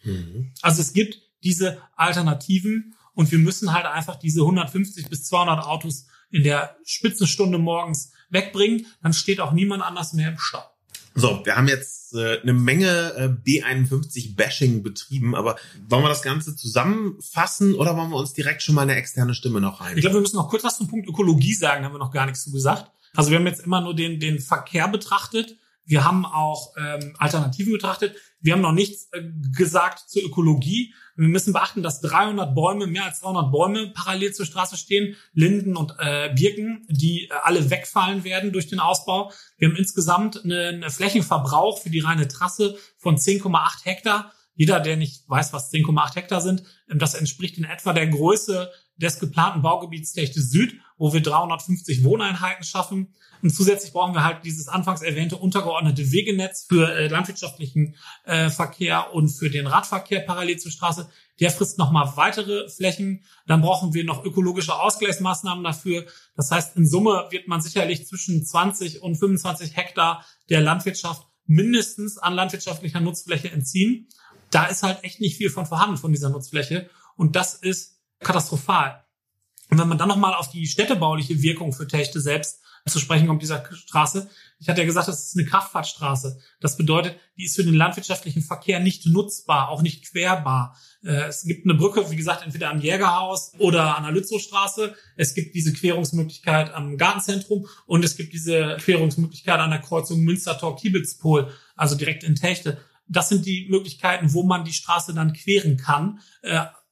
Mhm. 0.04 0.52
Also 0.62 0.82
es 0.82 0.92
gibt 0.92 1.22
diese 1.42 1.80
Alternativen 1.96 2.95
und 3.16 3.32
wir 3.32 3.38
müssen 3.38 3.72
halt 3.72 3.86
einfach 3.86 4.16
diese 4.16 4.42
150 4.42 5.08
bis 5.08 5.24
200 5.24 5.64
Autos 5.64 6.06
in 6.30 6.44
der 6.44 6.76
Spitzenstunde 6.84 7.58
morgens 7.58 8.12
wegbringen. 8.30 8.86
Dann 9.02 9.14
steht 9.14 9.40
auch 9.40 9.52
niemand 9.52 9.82
anders 9.82 10.12
mehr 10.12 10.28
im 10.28 10.38
Stau. 10.38 10.62
So, 11.14 11.40
wir 11.44 11.56
haben 11.56 11.66
jetzt 11.66 12.14
äh, 12.14 12.42
eine 12.42 12.52
Menge 12.52 13.14
äh, 13.16 13.28
B51-Bashing 13.28 14.82
betrieben, 14.82 15.34
aber 15.34 15.56
wollen 15.88 16.04
wir 16.04 16.10
das 16.10 16.20
Ganze 16.20 16.54
zusammenfassen 16.54 17.74
oder 17.74 17.96
wollen 17.96 18.10
wir 18.10 18.16
uns 18.16 18.34
direkt 18.34 18.62
schon 18.62 18.74
mal 18.74 18.82
eine 18.82 18.96
externe 18.96 19.32
Stimme 19.32 19.62
noch 19.62 19.80
rein? 19.80 19.96
Ich 19.96 20.02
glaube, 20.02 20.16
wir 20.16 20.20
müssen 20.20 20.36
noch 20.36 20.50
kurz 20.50 20.62
was 20.62 20.76
zum 20.76 20.88
Punkt 20.88 21.08
Ökologie 21.08 21.54
sagen, 21.54 21.82
da 21.82 21.88
haben 21.88 21.94
wir 21.94 21.98
noch 21.98 22.12
gar 22.12 22.26
nichts 22.26 22.44
zu 22.44 22.52
gesagt. 22.52 22.90
Also 23.14 23.30
wir 23.30 23.38
haben 23.38 23.46
jetzt 23.46 23.64
immer 23.64 23.80
nur 23.80 23.96
den, 23.96 24.20
den 24.20 24.40
Verkehr 24.40 24.88
betrachtet. 24.88 25.56
Wir 25.86 26.04
haben 26.04 26.26
auch 26.26 26.74
ähm, 26.76 27.14
Alternativen 27.16 27.72
betrachtet. 27.72 28.14
Wir 28.40 28.52
haben 28.52 28.60
noch 28.60 28.72
nichts 28.72 29.08
äh, 29.12 29.22
gesagt 29.56 30.10
zur 30.10 30.22
Ökologie. 30.22 30.92
Wir 31.16 31.28
müssen 31.28 31.54
beachten, 31.54 31.82
dass 31.82 32.00
300 32.02 32.54
Bäume, 32.54 32.86
mehr 32.86 33.04
als 33.04 33.20
300 33.20 33.50
Bäume 33.50 33.88
parallel 33.88 34.34
zur 34.34 34.44
Straße 34.44 34.76
stehen, 34.76 35.16
Linden 35.32 35.76
und 35.76 35.94
äh, 35.98 36.32
Birken, 36.34 36.86
die 36.88 37.24
äh, 37.24 37.32
alle 37.42 37.70
wegfallen 37.70 38.22
werden 38.22 38.52
durch 38.52 38.68
den 38.68 38.80
Ausbau. 38.80 39.32
Wir 39.56 39.68
haben 39.68 39.76
insgesamt 39.76 40.44
einen 40.44 40.88
Flächenverbrauch 40.90 41.80
für 41.80 41.90
die 41.90 42.00
reine 42.00 42.28
Trasse 42.28 42.76
von 42.98 43.16
10,8 43.16 43.84
Hektar. 43.84 44.32
Jeder, 44.54 44.80
der 44.80 44.96
nicht 44.96 45.28
weiß, 45.28 45.52
was 45.52 45.72
10,8 45.72 46.16
Hektar 46.16 46.40
sind, 46.42 46.62
ähm, 46.90 46.98
das 46.98 47.14
entspricht 47.14 47.56
in 47.56 47.64
etwa 47.64 47.94
der 47.94 48.08
Größe 48.08 48.70
des 48.96 49.18
geplanten 49.18 49.62
Baugebiets 49.62 50.12
Techte 50.12 50.40
Süd, 50.40 50.80
wo 50.98 51.12
wir 51.12 51.22
350 51.22 52.04
Wohneinheiten 52.04 52.64
schaffen. 52.64 53.14
Und 53.42 53.50
zusätzlich 53.50 53.92
brauchen 53.92 54.14
wir 54.14 54.24
halt 54.24 54.44
dieses 54.44 54.68
anfangs 54.68 55.02
erwähnte 55.02 55.36
untergeordnete 55.36 56.10
Wegenetz 56.10 56.66
für 56.68 56.90
äh, 56.90 57.08
landwirtschaftlichen 57.08 57.96
äh, 58.24 58.48
Verkehr 58.48 59.12
und 59.12 59.28
für 59.28 59.50
den 59.50 59.66
Radverkehr 59.66 60.20
parallel 60.20 60.58
zur 60.58 60.72
Straße. 60.72 61.08
Der 61.40 61.50
frisst 61.50 61.78
nochmal 61.78 62.16
weitere 62.16 62.68
Flächen. 62.70 63.24
Dann 63.46 63.60
brauchen 63.60 63.92
wir 63.92 64.04
noch 64.04 64.24
ökologische 64.24 64.74
Ausgleichsmaßnahmen 64.74 65.62
dafür. 65.62 66.06
Das 66.34 66.50
heißt, 66.50 66.76
in 66.76 66.86
Summe 66.86 67.26
wird 67.30 67.46
man 67.46 67.60
sicherlich 67.60 68.06
zwischen 68.06 68.44
20 68.44 69.02
und 69.02 69.16
25 69.16 69.76
Hektar 69.76 70.24
der 70.48 70.62
Landwirtschaft 70.62 71.26
mindestens 71.44 72.18
an 72.18 72.34
landwirtschaftlicher 72.34 73.00
Nutzfläche 73.00 73.50
entziehen. 73.50 74.08
Da 74.50 74.66
ist 74.66 74.82
halt 74.82 75.04
echt 75.04 75.20
nicht 75.20 75.36
viel 75.36 75.50
von 75.50 75.66
vorhanden 75.66 75.98
von 75.98 76.12
dieser 76.12 76.30
Nutzfläche. 76.30 76.88
Und 77.16 77.36
das 77.36 77.54
ist 77.54 77.95
katastrophal. 78.20 79.04
Und 79.70 79.78
wenn 79.78 79.88
man 79.88 79.98
dann 79.98 80.08
nochmal 80.08 80.34
auf 80.34 80.50
die 80.50 80.66
städtebauliche 80.66 81.42
Wirkung 81.42 81.72
für 81.72 81.88
Techte 81.88 82.20
selbst 82.20 82.60
zu 82.88 83.00
sprechen 83.00 83.26
kommt, 83.26 83.42
dieser 83.42 83.64
Straße. 83.74 84.30
Ich 84.58 84.68
hatte 84.68 84.80
ja 84.80 84.86
gesagt, 84.86 85.08
das 85.08 85.26
ist 85.26 85.36
eine 85.36 85.46
Kraftfahrtstraße. 85.46 86.38
Das 86.60 86.76
bedeutet, 86.76 87.16
die 87.36 87.44
ist 87.44 87.56
für 87.56 87.64
den 87.64 87.74
landwirtschaftlichen 87.74 88.42
Verkehr 88.42 88.80
nicht 88.80 89.06
nutzbar, 89.06 89.70
auch 89.70 89.82
nicht 89.82 90.08
querbar. 90.10 90.76
Äh, 91.02 91.24
es 91.24 91.42
gibt 91.42 91.66
eine 91.66 91.76
Brücke, 91.76 92.10
wie 92.10 92.16
gesagt, 92.16 92.44
entweder 92.44 92.70
am 92.70 92.80
Jägerhaus 92.80 93.52
oder 93.58 93.96
an 93.96 94.04
der 94.04 94.12
Lützowstraße. 94.12 94.94
Es 95.16 95.34
gibt 95.34 95.54
diese 95.54 95.72
Querungsmöglichkeit 95.72 96.72
am 96.72 96.96
Gartenzentrum 96.96 97.66
und 97.86 98.04
es 98.04 98.16
gibt 98.16 98.32
diese 98.32 98.76
Querungsmöglichkeit 98.80 99.58
an 99.58 99.70
der 99.70 99.80
Kreuzung 99.80 100.20
Münstertor-Kiebitzpol, 100.20 101.50
also 101.74 101.96
direkt 101.96 102.22
in 102.22 102.36
Techte. 102.36 102.78
Das 103.08 103.28
sind 103.28 103.46
die 103.46 103.66
Möglichkeiten, 103.68 104.32
wo 104.32 104.44
man 104.44 104.64
die 104.64 104.72
Straße 104.72 105.12
dann 105.12 105.32
queren 105.32 105.76
kann. 105.76 106.20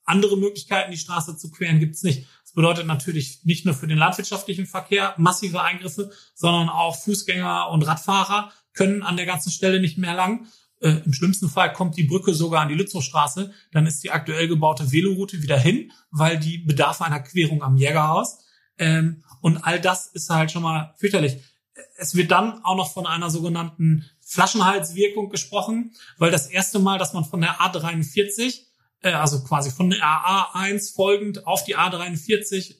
Andere 0.05 0.37
Möglichkeiten, 0.37 0.91
die 0.91 0.99
Straße 0.99 1.37
zu 1.37 1.51
queren, 1.51 1.81
gibt's 1.81 2.03
nicht 2.03 2.27
bedeutet 2.55 2.87
natürlich 2.87 3.45
nicht 3.45 3.65
nur 3.65 3.75
für 3.75 3.87
den 3.87 3.99
landwirtschaftlichen 3.99 4.67
Verkehr 4.67 5.15
massive 5.19 5.63
Eingriffe, 5.63 6.11
sondern 6.35 6.69
auch 6.69 6.97
Fußgänger 6.97 7.69
und 7.71 7.83
Radfahrer 7.83 8.53
können 8.73 9.03
an 9.03 9.17
der 9.17 9.27
ganzen 9.27 9.51
Stelle 9.51 9.81
nicht 9.81 9.99
mehr 9.99 10.15
lang. 10.15 10.47
Äh, 10.81 11.01
Im 11.05 11.13
schlimmsten 11.13 11.49
Fall 11.49 11.73
kommt 11.73 11.97
die 11.97 12.05
Brücke 12.05 12.35
sogar 12.35 12.63
an 12.63 12.69
die 12.69 12.75
Lützowstraße. 12.75 13.53
Dann 13.73 13.87
ist 13.87 14.03
die 14.03 14.11
aktuell 14.11 14.49
gebaute 14.49 14.91
Veloroute 14.91 15.43
wieder 15.43 15.59
hin, 15.59 15.93
weil 16.11 16.39
die 16.39 16.59
bedarf 16.59 17.03
einer 17.03 17.21
Querung 17.21 17.63
am 17.63 17.77
Jägerhaus. 17.77 18.39
Ähm, 18.79 19.23
und 19.41 19.59
all 19.59 19.81
das 19.81 20.07
ist 20.07 20.31
halt 20.31 20.51
schon 20.51 20.63
mal 20.63 20.95
fürchterlich. 20.97 21.39
Es 21.97 22.15
wird 22.15 22.31
dann 22.31 22.65
auch 22.65 22.77
noch 22.77 22.93
von 22.93 23.07
einer 23.07 23.31
sogenannten 23.31 24.05
Flaschenhalswirkung 24.21 25.29
gesprochen, 25.29 25.93
weil 26.19 26.31
das 26.31 26.47
erste 26.47 26.79
Mal, 26.79 26.99
dass 26.99 27.13
man 27.13 27.25
von 27.25 27.41
der 27.41 27.61
A43 27.61 28.63
äh, 29.05 29.13
also 29.13 29.45
quasi 29.45 29.71
von 29.71 29.91
der 29.91 30.01
A1 30.01 30.95
folgend 30.95 31.47
auf 31.47 31.65
die 31.65 31.77
A43 31.77 32.75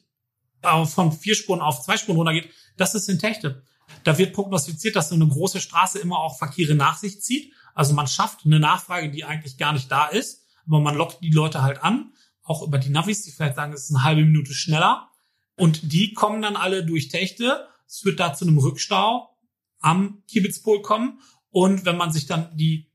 äh, 0.63 0.85
von 0.85 1.11
vier 1.11 1.35
Spuren 1.35 1.61
auf 1.61 1.81
zwei 1.83 1.97
Spuren 1.97 2.17
runtergeht, 2.17 2.49
das 2.75 2.95
ist 2.95 3.07
in 3.07 3.19
Techte. 3.19 3.63
Da 4.03 4.17
wird 4.17 4.33
prognostiziert, 4.33 4.95
dass 4.95 5.09
so 5.09 5.15
eine 5.15 5.27
große 5.27 5.61
Straße 5.61 5.99
immer 5.99 6.19
auch 6.19 6.37
Verkehre 6.37 6.75
nach 6.75 6.97
sich 6.97 7.21
zieht. 7.21 7.53
Also 7.75 7.93
man 7.93 8.07
schafft 8.07 8.45
eine 8.45 8.59
Nachfrage, 8.59 9.11
die 9.11 9.23
eigentlich 9.23 9.57
gar 9.57 9.73
nicht 9.73 9.91
da 9.91 10.07
ist, 10.07 10.45
aber 10.65 10.79
man 10.79 10.95
lockt 10.95 11.23
die 11.23 11.31
Leute 11.31 11.61
halt 11.61 11.83
an, 11.83 12.13
auch 12.43 12.63
über 12.63 12.77
die 12.77 12.89
Navis, 12.89 13.23
die 13.23 13.31
vielleicht 13.31 13.55
sagen, 13.55 13.73
es 13.73 13.85
ist 13.85 13.95
eine 13.95 14.03
halbe 14.03 14.25
Minute 14.25 14.53
schneller. 14.53 15.09
Und 15.55 15.93
die 15.93 16.13
kommen 16.13 16.41
dann 16.41 16.55
alle 16.55 16.85
durch 16.85 17.07
Techte. 17.07 17.67
Es 17.87 18.03
wird 18.03 18.19
da 18.19 18.33
zu 18.33 18.45
einem 18.45 18.57
Rückstau 18.57 19.29
am 19.79 20.23
Kiebitzpol 20.27 20.81
kommen. 20.81 21.19
Und 21.49 21.85
wenn 21.85 21.97
man 21.97 22.11
sich 22.11 22.25
dann 22.25 22.55
die 22.57 22.91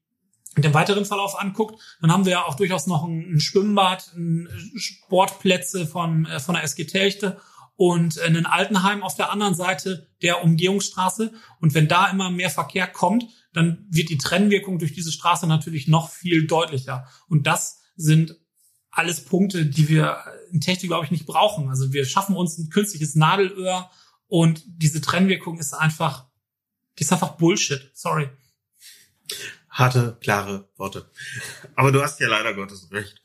den 0.57 0.75
weiteren 0.75 1.05
Verlauf 1.05 1.39
anguckt, 1.39 1.81
dann 2.01 2.13
haben 2.13 2.25
wir 2.25 2.33
ja 2.33 2.45
auch 2.45 2.57
durchaus 2.57 2.87
noch 2.87 3.05
ein, 3.05 3.35
ein 3.35 3.41
Schwimmbad, 3.41 4.13
ein 4.15 4.49
Sportplätze 4.77 5.87
von, 5.87 6.27
äh, 6.27 6.41
von 6.41 6.55
der 6.55 6.65
SG 6.65 6.85
Telchte 6.85 7.41
und 7.77 8.19
einen 8.21 8.47
Altenheim 8.47 9.03
auf 9.03 9.15
der 9.15 9.31
anderen 9.31 9.55
Seite 9.55 10.09
der 10.23 10.43
Umgehungsstraße. 10.43 11.33
Und 11.61 11.75
wenn 11.75 11.89
da 11.89 12.11
immer 12.11 12.31
mehr 12.31 12.51
Verkehr 12.51 12.87
kommt, 12.87 13.25
dann 13.53 13.87
wird 13.91 14.11
die 14.11 14.19
Trennwirkung 14.19 14.79
durch 14.79 14.93
diese 14.93 15.13
Straße 15.13 15.47
natürlich 15.47 15.89
noch 15.89 16.11
viel 16.11 16.47
deutlicher. 16.47 17.07
Und 17.29 17.47
das 17.47 17.81
sind 17.97 18.37
alles 18.91 19.25
Punkte, 19.25 19.67
die 19.67 19.89
wir 19.89 20.19
in 20.51 20.61
Technik, 20.61 20.91
glaube 20.91 21.05
ich, 21.05 21.11
nicht 21.11 21.27
brauchen. 21.27 21.69
Also 21.69 21.93
wir 21.93 22.05
schaffen 22.05 22.37
uns 22.37 22.59
ein 22.59 22.71
künstliches 22.71 23.15
Nadelöhr 23.15 23.89
und 24.27 24.63
diese 24.67 25.01
Trennwirkung 25.01 25.59
ist 25.59 25.73
einfach, 25.73 26.27
die 26.99 27.05
ist 27.05 27.13
einfach 27.13 27.37
Bullshit. 27.37 27.91
Sorry 27.95 28.29
harte, 29.81 30.17
klare 30.21 30.69
Worte. 30.77 31.11
Aber 31.75 31.91
du 31.91 32.03
hast 32.03 32.21
ja 32.21 32.29
leider 32.29 32.55
Gottes 32.55 32.93
recht. 32.93 33.21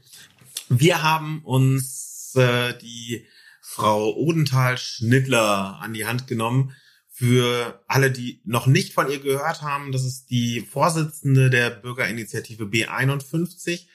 Wir 0.69 1.03
haben 1.03 1.43
uns 1.43 2.33
äh, 2.35 2.75
die 2.79 3.27
Frau 3.61 4.15
Odenthal-Schnittler 4.15 5.79
an 5.81 5.93
die 5.93 6.05
Hand 6.07 6.27
genommen. 6.27 6.75
Für 7.09 7.83
alle, 7.87 8.11
die 8.11 8.41
noch 8.43 8.67
nicht 8.67 8.93
von 8.93 9.09
ihr 9.09 9.19
gehört 9.19 9.61
haben, 9.61 9.91
das 9.91 10.03
ist 10.03 10.29
die 10.31 10.61
Vorsitzende 10.61 11.49
der 11.49 11.69
Bürgerinitiative 11.69 12.65
B51. 12.65 13.87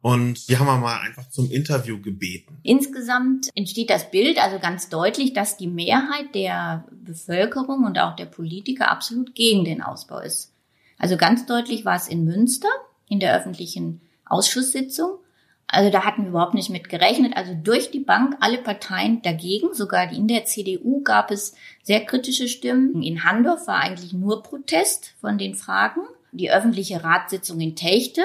Und 0.00 0.48
die 0.48 0.58
haben 0.58 0.66
wir 0.66 0.78
mal 0.78 1.00
einfach 1.00 1.28
zum 1.28 1.50
Interview 1.50 2.00
gebeten. 2.00 2.58
Insgesamt 2.62 3.48
entsteht 3.56 3.90
das 3.90 4.10
Bild 4.10 4.38
also 4.38 4.60
ganz 4.60 4.88
deutlich, 4.88 5.32
dass 5.32 5.56
die 5.56 5.66
Mehrheit 5.66 6.34
der 6.34 6.86
Bevölkerung 6.92 7.84
und 7.84 7.98
auch 7.98 8.14
der 8.14 8.26
Politiker 8.26 8.90
absolut 8.90 9.34
gegen 9.34 9.64
den 9.64 9.82
Ausbau 9.82 10.20
ist. 10.20 10.52
Also 10.98 11.16
ganz 11.16 11.46
deutlich 11.46 11.84
war 11.84 11.96
es 11.96 12.08
in 12.08 12.24
Münster 12.24 12.68
in 13.08 13.20
der 13.20 13.36
öffentlichen 13.36 14.00
Ausschusssitzung. 14.26 15.18
Also 15.66 15.90
da 15.90 16.04
hatten 16.04 16.22
wir 16.22 16.30
überhaupt 16.30 16.54
nicht 16.54 16.70
mit 16.70 16.88
gerechnet. 16.88 17.36
Also 17.36 17.54
durch 17.54 17.90
die 17.90 18.00
Bank 18.00 18.36
alle 18.40 18.58
Parteien 18.58 19.20
dagegen. 19.22 19.74
Sogar 19.74 20.10
in 20.10 20.26
der 20.26 20.46
CDU 20.46 21.02
gab 21.02 21.30
es 21.30 21.54
sehr 21.82 22.04
kritische 22.04 22.48
Stimmen. 22.48 23.02
In 23.02 23.24
Handorf 23.24 23.66
war 23.66 23.76
eigentlich 23.76 24.12
nur 24.12 24.42
Protest 24.42 25.14
von 25.20 25.36
den 25.36 25.54
Fragen. 25.54 26.00
Die 26.32 26.50
öffentliche 26.50 27.04
Ratssitzung 27.04 27.60
in 27.60 27.76
Techte 27.76 28.22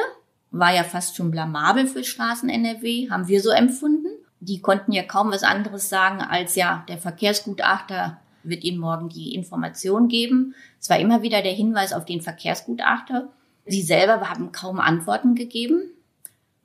war 0.52 0.74
ja 0.74 0.84
fast 0.84 1.16
schon 1.16 1.32
blamabel 1.32 1.88
für 1.88 2.04
Straßen 2.04 2.50
NRW, 2.50 3.10
haben 3.10 3.28
wir 3.28 3.42
so 3.42 3.50
empfunden. 3.50 4.08
Die 4.40 4.62
konnten 4.62 4.92
ja 4.92 5.04
kaum 5.04 5.32
was 5.32 5.44
anderes 5.44 5.90
sagen 5.90 6.22
als 6.22 6.56
ja, 6.56 6.86
der 6.88 6.98
Verkehrsgutachter 6.98 8.20
wird 8.44 8.64
Ihnen 8.64 8.80
morgen 8.80 9.10
die 9.10 9.36
Information 9.36 10.08
geben. 10.08 10.56
Es 10.80 10.90
war 10.90 11.00
immer 11.00 11.22
wieder 11.22 11.42
der 11.42 11.54
Hinweis 11.54 11.94
auf 11.94 12.06
den 12.06 12.22
Verkehrsgutachter. 12.22 13.30
Sie 13.66 13.82
selber 13.82 14.30
haben 14.30 14.52
kaum 14.52 14.80
Antworten 14.80 15.36
gegeben. 15.36 15.84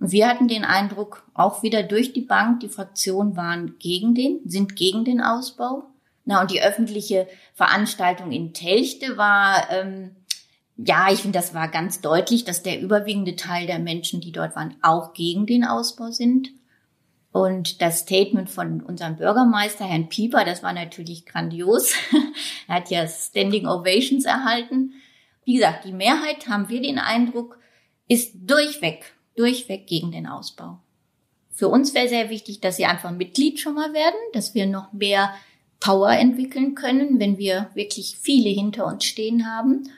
Und 0.01 0.13
wir 0.13 0.29
hatten 0.29 0.49
den 0.49 0.65
Eindruck, 0.65 1.25
auch 1.35 1.63
wieder 1.63 1.83
durch 1.83 2.13
die 2.13 2.21
Bank, 2.21 2.61
die 2.61 2.69
Fraktionen 2.69 3.37
waren 3.37 3.79
gegen 3.79 4.15
den, 4.15 4.41
sind 4.45 4.77
gegen 4.77 5.05
den 5.05 5.21
Ausbau. 5.21 5.85
Na, 6.25 6.41
und 6.41 6.51
die 6.51 6.63
öffentliche 6.63 7.27
Veranstaltung 7.55 8.31
in 8.31 8.53
Telchte 8.53 9.17
war, 9.17 9.71
ähm, 9.71 10.11
ja, 10.77 11.11
ich 11.11 11.21
finde, 11.21 11.39
das 11.39 11.55
war 11.55 11.69
ganz 11.69 12.01
deutlich, 12.01 12.45
dass 12.45 12.63
der 12.63 12.81
überwiegende 12.81 13.35
Teil 13.35 13.67
der 13.67 13.81
Menschen, 13.81 14.21
die 14.21 14.31
dort 14.31 14.55
waren, 14.55 14.77
auch 14.83 15.13
gegen 15.13 15.47
den 15.47 15.65
Ausbau 15.65 16.11
sind. 16.11 16.51
Und 17.39 17.81
das 17.81 18.01
Statement 18.01 18.51
von 18.51 18.81
unserem 18.81 19.15
Bürgermeister, 19.15 19.85
Herrn 19.85 20.09
Pieper, 20.09 20.45
das 20.45 20.65
war 20.65 20.73
natürlich 20.73 21.25
grandios. 21.25 21.95
er 22.67 22.75
hat 22.75 22.91
ja 22.91 23.07
Standing 23.07 23.65
Ovations 23.65 24.25
erhalten. 24.25 24.95
Wie 25.45 25.55
gesagt, 25.55 25.85
die 25.85 25.93
Mehrheit, 25.93 26.49
haben 26.49 26.69
wir 26.69 26.83
den 26.83 26.99
Eindruck, 26.99 27.61
ist 28.09 28.33
durchweg, 28.35 29.15
durchweg 29.37 29.87
gegen 29.87 30.11
den 30.11 30.27
Ausbau. 30.27 30.81
Für 31.53 31.69
uns 31.69 31.95
wäre 31.95 32.09
sehr 32.09 32.29
wichtig, 32.29 32.61
dass 32.61 32.77
sie 32.77 32.87
einfach 32.87 33.13
Mitglied 33.13 33.61
schon 33.61 33.75
mal 33.75 33.93
werden, 33.93 34.19
dass 34.33 34.57
wir 34.57 34.67
noch 34.67 34.93
mehr 34.93 35.33
Power 35.79 36.11
entwickeln 36.11 36.75
können, 36.75 37.21
wenn 37.21 37.39
wir 37.39 37.71
wirklich 37.75 38.19
viele 38.21 38.51
hinter 38.51 38.85
uns 38.85 39.05
stehen 39.05 39.47
haben. 39.47 39.89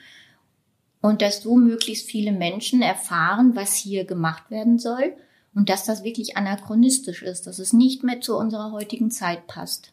Und 1.01 1.23
dass 1.23 1.43
so 1.43 1.57
möglichst 1.57 2.07
viele 2.07 2.33
Menschen 2.33 2.83
erfahren, 2.83 3.57
was 3.57 3.77
hier 3.77 4.05
gemacht 4.05 4.51
werden 4.51 4.79
soll 4.79 5.15
und 5.55 5.69
dass 5.69 5.85
das 5.85 6.05
wirklich 6.05 6.37
anachronistisch 6.37 7.23
ist, 7.23 7.47
dass 7.47 7.59
es 7.59 7.73
nicht 7.73 8.05
mehr 8.05 8.21
zu 8.21 8.37
unserer 8.37 8.73
heutigen 8.73 9.11
Zeit 9.11 9.47
passt. 9.47 9.93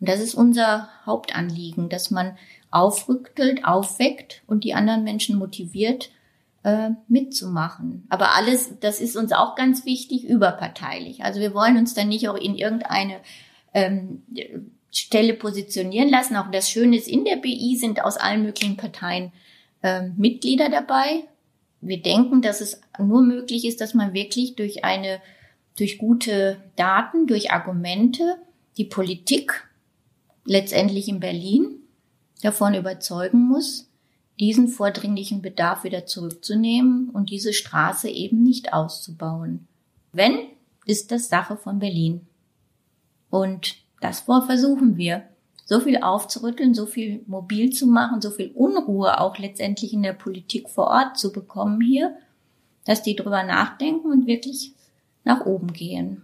Und 0.00 0.08
das 0.08 0.20
ist 0.20 0.34
unser 0.34 0.88
Hauptanliegen, 1.04 1.88
dass 1.88 2.10
man 2.10 2.36
aufrüttelt, 2.70 3.64
aufweckt 3.64 4.42
und 4.46 4.64
die 4.64 4.74
anderen 4.74 5.04
Menschen 5.04 5.38
motiviert, 5.38 6.10
äh, 6.64 6.90
mitzumachen. 7.08 8.04
Aber 8.08 8.34
alles, 8.34 8.78
das 8.80 9.00
ist 9.00 9.16
uns 9.16 9.32
auch 9.32 9.54
ganz 9.54 9.84
wichtig, 9.84 10.24
überparteilich. 10.24 11.24
Also 11.24 11.40
wir 11.40 11.54
wollen 11.54 11.78
uns 11.78 11.94
dann 11.94 12.08
nicht 12.08 12.28
auch 12.28 12.36
in 12.36 12.54
irgendeine 12.54 13.20
ähm, 13.72 14.22
Stelle 14.90 15.34
positionieren 15.34 16.08
lassen. 16.08 16.36
Auch 16.36 16.50
das 16.50 16.70
Schöne 16.70 16.96
ist, 16.96 17.08
in 17.08 17.24
der 17.24 17.36
BI 17.36 17.76
sind 17.76 18.02
aus 18.02 18.16
allen 18.16 18.42
möglichen 18.42 18.76
Parteien 18.76 19.32
äh, 19.82 20.08
Mitglieder 20.16 20.68
dabei. 20.68 21.24
Wir 21.86 22.02
denken, 22.02 22.42
dass 22.42 22.60
es 22.60 22.80
nur 22.98 23.22
möglich 23.22 23.64
ist, 23.64 23.80
dass 23.80 23.94
man 23.94 24.12
wirklich 24.12 24.56
durch 24.56 24.84
eine, 24.84 25.20
durch 25.78 25.98
gute 25.98 26.58
Daten, 26.76 27.26
durch 27.26 27.52
Argumente 27.52 28.36
die 28.76 28.84
Politik 28.84 29.68
letztendlich 30.44 31.08
in 31.08 31.20
Berlin 31.20 31.80
davon 32.42 32.74
überzeugen 32.74 33.40
muss, 33.40 33.88
diesen 34.38 34.68
vordringlichen 34.68 35.42
Bedarf 35.42 35.84
wieder 35.84 36.06
zurückzunehmen 36.06 37.10
und 37.10 37.30
diese 37.30 37.52
Straße 37.52 38.08
eben 38.08 38.42
nicht 38.42 38.72
auszubauen. 38.72 39.66
Wenn, 40.12 40.38
ist 40.84 41.10
das 41.10 41.28
Sache 41.28 41.56
von 41.56 41.78
Berlin. 41.78 42.26
Und 43.30 43.76
das 44.00 44.20
versuchen 44.20 44.96
wir. 44.96 45.24
So 45.66 45.80
viel 45.80 45.98
aufzurütteln, 45.98 46.74
so 46.74 46.86
viel 46.86 47.22
mobil 47.26 47.70
zu 47.70 47.86
machen, 47.86 48.22
so 48.22 48.30
viel 48.30 48.52
Unruhe 48.54 49.20
auch 49.20 49.36
letztendlich 49.36 49.92
in 49.92 50.02
der 50.02 50.14
Politik 50.14 50.70
vor 50.70 50.86
Ort 50.86 51.18
zu 51.18 51.32
bekommen 51.32 51.80
hier, 51.80 52.16
dass 52.84 53.02
die 53.02 53.16
drüber 53.16 53.42
nachdenken 53.42 54.10
und 54.10 54.26
wirklich 54.26 54.72
nach 55.24 55.44
oben 55.44 55.72
gehen. 55.72 56.22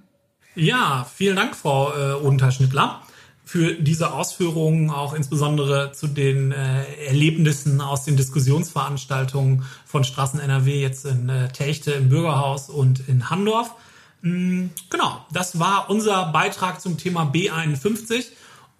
Ja, 0.54 1.06
vielen 1.12 1.36
Dank, 1.36 1.56
Frau 1.56 1.92
äh, 1.92 2.14
Odenthal-Schnittler 2.24 3.02
für 3.44 3.74
diese 3.74 4.12
Ausführungen, 4.14 4.90
auch 4.90 5.12
insbesondere 5.12 5.92
zu 5.92 6.06
den 6.06 6.52
äh, 6.52 6.84
Erlebnissen 7.06 7.80
aus 7.80 8.04
den 8.04 8.16
Diskussionsveranstaltungen 8.16 9.64
von 9.84 10.04
Straßen 10.04 10.40
NRW 10.40 10.80
jetzt 10.80 11.04
in 11.04 11.28
äh, 11.28 11.48
Techte 11.48 11.92
im 11.92 12.08
Bürgerhaus 12.08 12.70
und 12.70 13.08
in 13.08 13.28
Handorf. 13.28 13.74
Mm, 14.22 14.68
genau, 14.88 15.26
das 15.32 15.58
war 15.58 15.90
unser 15.90 16.26
Beitrag 16.32 16.80
zum 16.80 16.96
Thema 16.96 17.24
B51. 17.24 18.26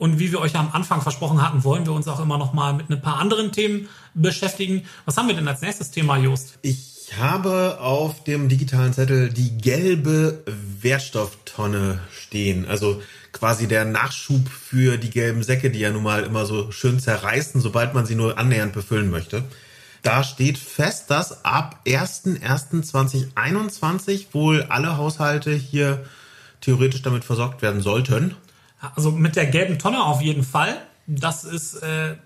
Und 0.03 0.19
wie 0.19 0.33
wir 0.33 0.41
euch 0.41 0.57
am 0.57 0.73
Anfang 0.73 1.01
versprochen 1.01 1.41
hatten, 1.41 1.63
wollen 1.63 1.87
wir 1.87 1.93
uns 1.93 2.09
auch 2.09 2.19
immer 2.19 2.37
noch 2.37 2.53
mal 2.53 2.73
mit 2.73 2.91
ein 2.91 3.01
paar 3.01 3.21
anderen 3.21 3.53
Themen 3.53 3.89
beschäftigen. 4.15 4.83
Was 5.05 5.17
haben 5.17 5.29
wir 5.29 5.37
denn 5.37 5.47
als 5.47 5.61
nächstes 5.61 5.93
Thema, 5.93 6.17
Jost? 6.17 6.59
Ich 6.63 7.13
habe 7.17 7.79
auf 7.79 8.25
dem 8.25 8.49
digitalen 8.49 8.93
Zettel 8.93 9.33
die 9.33 9.57
gelbe 9.59 10.43
Wertstofftonne 10.81 12.01
stehen. 12.11 12.67
Also 12.67 13.01
quasi 13.31 13.69
der 13.69 13.85
Nachschub 13.85 14.49
für 14.49 14.97
die 14.97 15.11
gelben 15.11 15.45
Säcke, 15.45 15.71
die 15.71 15.79
ja 15.79 15.93
nun 15.93 16.03
mal 16.03 16.25
immer 16.25 16.47
so 16.47 16.73
schön 16.73 16.99
zerreißen, 16.99 17.61
sobald 17.61 17.95
man 17.95 18.05
sie 18.05 18.17
nur 18.17 18.39
annähernd 18.39 18.73
befüllen 18.73 19.09
möchte. 19.09 19.45
Da 20.03 20.25
steht 20.25 20.59
fest, 20.59 21.13
dass 21.13 21.45
ab 21.45 21.79
01.01.2021 21.87 24.33
wohl 24.33 24.65
alle 24.65 24.97
Haushalte 24.97 25.53
hier 25.53 26.05
theoretisch 26.61 27.03
damit 27.03 27.23
versorgt 27.23 27.63
werden 27.63 27.83
sollten. 27.83 28.35
Also 28.95 29.13
mit 29.13 29.37
der 29.37 29.47
gelben 29.47 29.79
Tonne 29.79 30.03
auf 30.05 30.21
jeden 30.21 30.43
Fall. 30.43 30.77
Das 31.07 31.45
ist 31.45 31.75
äh, 31.83 32.17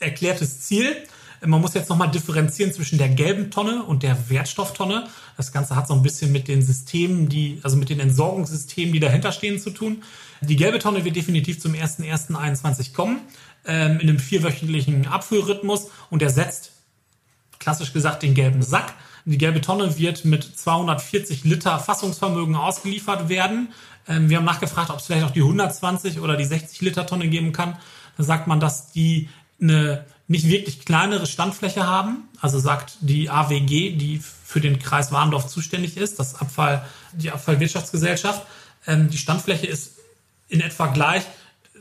erklärtes 0.00 0.60
Ziel. 0.60 0.96
Man 1.44 1.60
muss 1.60 1.74
jetzt 1.74 1.90
nochmal 1.90 2.10
differenzieren 2.10 2.72
zwischen 2.72 2.98
der 2.98 3.10
gelben 3.10 3.50
Tonne 3.50 3.82
und 3.82 4.02
der 4.02 4.30
Wertstofftonne. 4.30 5.06
Das 5.36 5.52
Ganze 5.52 5.76
hat 5.76 5.86
so 5.86 5.94
ein 5.94 6.02
bisschen 6.02 6.32
mit 6.32 6.48
den 6.48 6.62
Systemen, 6.62 7.28
die, 7.28 7.60
also 7.62 7.76
mit 7.76 7.90
den 7.90 8.00
Entsorgungssystemen, 8.00 8.92
die 8.92 9.00
dahinter 9.00 9.32
stehen, 9.32 9.60
zu 9.60 9.70
tun. 9.70 10.02
Die 10.40 10.56
gelbe 10.56 10.78
Tonne 10.78 11.04
wird 11.04 11.16
definitiv 11.16 11.60
zum 11.60 11.74
1.1.21 11.74 12.94
kommen, 12.94 13.20
ähm, 13.66 14.00
in 14.00 14.08
einem 14.08 14.18
vierwöchentlichen 14.18 15.06
Abfüllrhythmus 15.06 15.90
und 16.08 16.22
ersetzt, 16.22 16.72
klassisch 17.58 17.92
gesagt, 17.92 18.22
den 18.22 18.34
gelben 18.34 18.62
Sack. 18.62 18.94
Die 19.26 19.38
gelbe 19.38 19.60
Tonne 19.60 19.98
wird 19.98 20.24
mit 20.24 20.44
240 20.44 21.44
Liter 21.44 21.78
Fassungsvermögen 21.78 22.54
ausgeliefert 22.54 23.28
werden. 23.28 23.68
Ähm, 24.08 24.28
wir 24.28 24.38
haben 24.38 24.44
nachgefragt, 24.44 24.90
ob 24.90 24.98
es 24.98 25.06
vielleicht 25.06 25.24
auch 25.24 25.30
die 25.30 25.42
120 25.42 26.20
oder 26.20 26.36
die 26.36 26.44
60 26.44 26.80
Liter 26.80 27.06
Tonne 27.06 27.28
geben 27.28 27.52
kann. 27.52 27.76
Da 28.16 28.24
sagt 28.24 28.46
man, 28.46 28.60
dass 28.60 28.92
die 28.92 29.28
eine 29.60 30.04
nicht 30.28 30.48
wirklich 30.48 30.84
kleinere 30.84 31.26
Standfläche 31.26 31.86
haben. 31.86 32.28
Also 32.40 32.58
sagt 32.58 32.98
die 33.00 33.30
AWG, 33.30 33.96
die 33.96 34.20
für 34.44 34.60
den 34.60 34.78
Kreis 34.78 35.12
Warndorf 35.12 35.46
zuständig 35.46 35.96
ist, 35.96 36.18
das 36.18 36.34
Abfall, 36.36 36.84
die 37.12 37.30
Abfallwirtschaftsgesellschaft. 37.30 38.42
Ähm, 38.86 39.10
die 39.10 39.18
Standfläche 39.18 39.66
ist 39.66 39.92
in 40.48 40.60
etwa 40.60 40.86
gleich. 40.88 41.24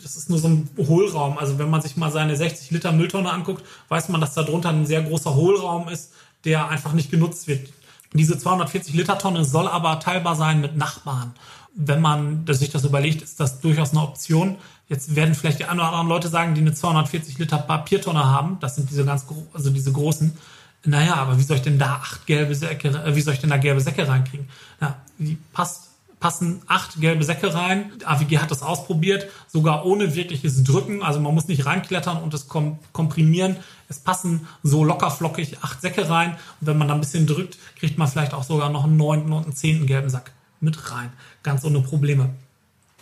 Das 0.01 0.15
ist 0.15 0.29
nur 0.29 0.39
so 0.39 0.49
ein 0.49 0.69
Hohlraum. 0.77 1.37
Also 1.37 1.57
wenn 1.57 1.69
man 1.69 1.81
sich 1.81 1.95
mal 1.95 2.11
seine 2.11 2.35
60 2.35 2.71
Liter 2.71 2.91
Mülltonne 2.91 3.31
anguckt, 3.31 3.63
weiß 3.89 4.09
man, 4.09 4.21
dass 4.21 4.33
da 4.33 4.43
drunter 4.43 4.69
ein 4.69 4.85
sehr 4.85 5.03
großer 5.03 5.35
Hohlraum 5.35 5.87
ist, 5.87 6.11
der 6.43 6.69
einfach 6.69 6.93
nicht 6.93 7.11
genutzt 7.11 7.47
wird. 7.47 7.69
Diese 8.13 8.37
240 8.37 8.93
Liter 8.93 9.17
Tonne 9.17 9.43
soll 9.43 9.67
aber 9.67 9.99
teilbar 9.99 10.35
sein 10.35 10.61
mit 10.61 10.77
Nachbarn. 10.77 11.33
Wenn 11.75 12.01
man 12.01 12.45
sich 12.47 12.69
das 12.69 12.85
überlegt, 12.85 13.21
ist 13.21 13.39
das 13.39 13.59
durchaus 13.59 13.91
eine 13.91 14.01
Option. 14.01 14.57
Jetzt 14.87 15.15
werden 15.15 15.35
vielleicht 15.35 15.59
die 15.59 15.65
ein 15.65 15.77
oder 15.77 15.87
anderen 15.87 16.07
Leute 16.07 16.29
sagen, 16.29 16.55
die 16.55 16.61
eine 16.61 16.73
240 16.73 17.37
Liter 17.37 17.57
Papiertonne 17.57 18.23
haben. 18.23 18.57
Das 18.61 18.75
sind 18.75 18.89
diese 18.89 19.03
ganz, 19.03 19.25
also 19.53 19.69
diese 19.69 19.91
großen. 19.91 20.37
Naja, 20.85 21.15
aber 21.15 21.37
wie 21.37 21.43
soll 21.43 21.57
ich 21.57 21.63
denn 21.63 21.79
da 21.79 21.95
acht 21.95 22.27
gelbe 22.27 22.55
Säcke, 22.55 22.89
äh, 22.89 23.15
wie 23.15 23.21
soll 23.21 23.33
ich 23.33 23.39
denn 23.39 23.49
da 23.49 23.57
gelbe 23.57 23.81
Säcke 23.81 24.07
reinkriegen? 24.07 24.47
Ja, 24.79 24.95
die 25.17 25.37
passt 25.51 25.89
passen 26.19 26.61
acht 26.67 26.99
gelbe 26.99 27.23
Säcke 27.23 27.53
rein. 27.53 27.91
AWG 28.03 28.39
hat 28.39 28.49
das 28.49 28.63
ausprobiert, 28.63 29.27
sogar 29.47 29.85
ohne 29.85 30.15
wirkliches 30.15 30.63
Drücken. 30.63 31.03
Also 31.03 31.19
man 31.19 31.35
muss 31.35 31.47
nicht 31.47 31.65
reinklettern 31.65 32.17
und 32.17 32.33
es 32.33 32.47
komprimieren. 32.47 33.57
Es 33.89 33.99
passen 33.99 34.47
so 34.63 34.83
lockerflockig 34.83 35.57
acht 35.61 35.81
Säcke 35.81 36.09
rein. 36.09 36.31
Und 36.61 36.67
wenn 36.67 36.77
man 36.77 36.87
da 36.87 36.93
ein 36.93 36.99
bisschen 36.99 37.27
drückt, 37.27 37.57
kriegt 37.77 37.97
man 37.97 38.07
vielleicht 38.07 38.33
auch 38.33 38.43
sogar 38.43 38.69
noch 38.69 38.85
einen 38.85 38.97
neunten 38.97 39.33
und 39.33 39.43
einen 39.43 39.55
zehnten 39.55 39.85
gelben 39.85 40.09
Sack 40.09 40.31
mit 40.59 40.91
rein. 40.91 41.11
Ganz 41.43 41.63
ohne 41.63 41.81
Probleme. 41.81 42.29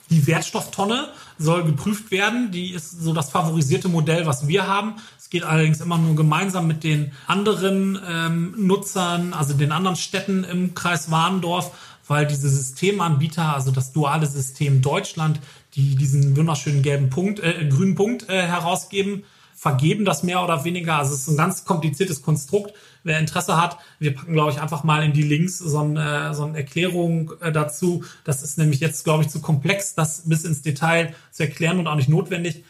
Die 0.10 0.28
Wertstofftonne 0.28 1.10
soll 1.38 1.64
geprüft 1.64 2.12
werden. 2.12 2.52
Die 2.52 2.72
ist 2.74 3.02
so 3.02 3.14
das 3.14 3.30
favorisierte 3.30 3.90
Modell, 3.90 4.26
was 4.26 4.48
wir 4.48 4.68
haben. 4.68 4.96
Es 5.18 5.30
geht 5.30 5.44
allerdings 5.44 5.82
immer 5.82 5.98
nur 5.98 6.16
gemeinsam 6.16 6.68
mit 6.68 6.84
den 6.84 7.14
anderen 7.26 8.00
ähm, 8.08 8.54
Nutzern, 8.58 9.34
also 9.34 9.54
den 9.54 9.72
anderen 9.72 9.96
Städten 9.96 10.44
im 10.44 10.76
Kreis 10.76 11.10
Warndorf 11.10 11.72
weil 12.08 12.28
diese 12.28 12.50
Systemanbieter, 12.50 13.54
also 13.54 13.72
das 13.72 13.94
duale 13.94 14.28
System 14.28 14.82
Deutschland, 14.82 15.40
die 15.76 15.96
diesen 15.96 16.36
wunderschönen 16.36 16.82
gelben 16.82 17.10
Punkt, 17.10 17.40
äh, 17.40 17.68
grünen 17.70 17.96
Punkt 17.96 18.30
äh, 18.30 18.44
herausgeben, 18.44 19.24
vergeben 19.64 20.04
das 20.04 20.24
mehr 20.24 20.44
oder 20.44 20.66
weniger. 20.66 20.98
Also 20.98 21.14
es 21.14 21.22
ist 21.22 21.30
ein 21.30 21.38
ganz 21.38 21.64
kompliziertes 21.64 22.22
Konstrukt. 22.22 22.74
Wer 23.06 23.18
Interesse 23.18 23.56
hat, 23.56 23.78
wir 23.98 24.14
packen, 24.14 24.34
glaube 24.34 24.52
ich, 24.52 24.60
einfach 24.60 24.84
mal 24.84 25.06
in 25.06 25.14
die 25.14 25.22
Links 25.22 25.58
so, 25.58 25.80
ein, 25.80 25.96
äh, 25.96 26.34
so 26.34 26.44
eine 26.44 26.58
Erklärung 26.58 27.32
äh, 27.40 27.50
dazu. 27.54 28.04
Das 28.26 28.44
ist 28.44 28.58
nämlich 28.58 28.82
jetzt, 28.82 29.06
glaube 29.06 29.24
ich, 29.24 29.30
zu 29.30 29.40
komplex, 29.40 29.96
das 29.96 30.24
bis 30.26 30.44
ins 30.44 30.64
Detail 30.64 31.16
zu 31.32 31.44
erklären 31.44 31.80
und 31.80 31.88
auch 31.88 31.96
nicht 31.96 32.10
notwendig. 32.10 32.66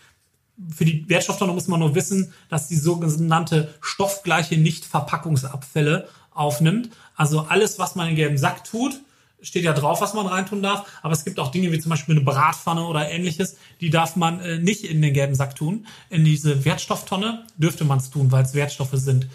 Für 0.69 0.85
die 0.85 1.09
Wertstofftonne 1.09 1.51
muss 1.51 1.67
man 1.67 1.79
nur 1.79 1.95
wissen, 1.95 2.31
dass 2.47 2.67
die 2.67 2.75
sogenannte 2.75 3.73
stoffgleiche 3.81 4.57
Nichtverpackungsabfälle 4.57 6.07
aufnimmt. 6.29 6.91
Also 7.15 7.47
alles, 7.49 7.79
was 7.79 7.95
man 7.95 8.07
in 8.09 8.15
gelben 8.15 8.37
Sack 8.37 8.65
tut, 8.65 9.01
steht 9.43 9.63
ja 9.63 9.73
drauf, 9.73 10.01
was 10.01 10.13
man 10.13 10.25
reintun 10.25 10.63
darf, 10.63 10.87
aber 11.03 11.13
es 11.13 11.23
gibt 11.25 11.39
auch 11.39 11.51
Dinge 11.51 11.71
wie 11.71 11.79
zum 11.79 11.91
Beispiel 11.91 12.15
eine 12.15 12.23
Bratpfanne 12.23 12.85
oder 12.85 13.11
ähnliches, 13.11 13.57
die 13.81 13.89
darf 13.89 14.15
man 14.15 14.39
äh, 14.39 14.57
nicht 14.57 14.83
in 14.83 15.01
den 15.01 15.13
gelben 15.13 15.35
Sack 15.35 15.55
tun. 15.55 15.85
In 16.09 16.25
diese 16.25 16.65
Wertstofftonne 16.65 17.45
dürfte 17.57 17.83
man 17.83 17.99
es 17.99 18.09
tun, 18.09 18.31
weil 18.31 18.43
es 18.43 18.53
Wertstoffe 18.53 18.93
sind. 18.93 19.27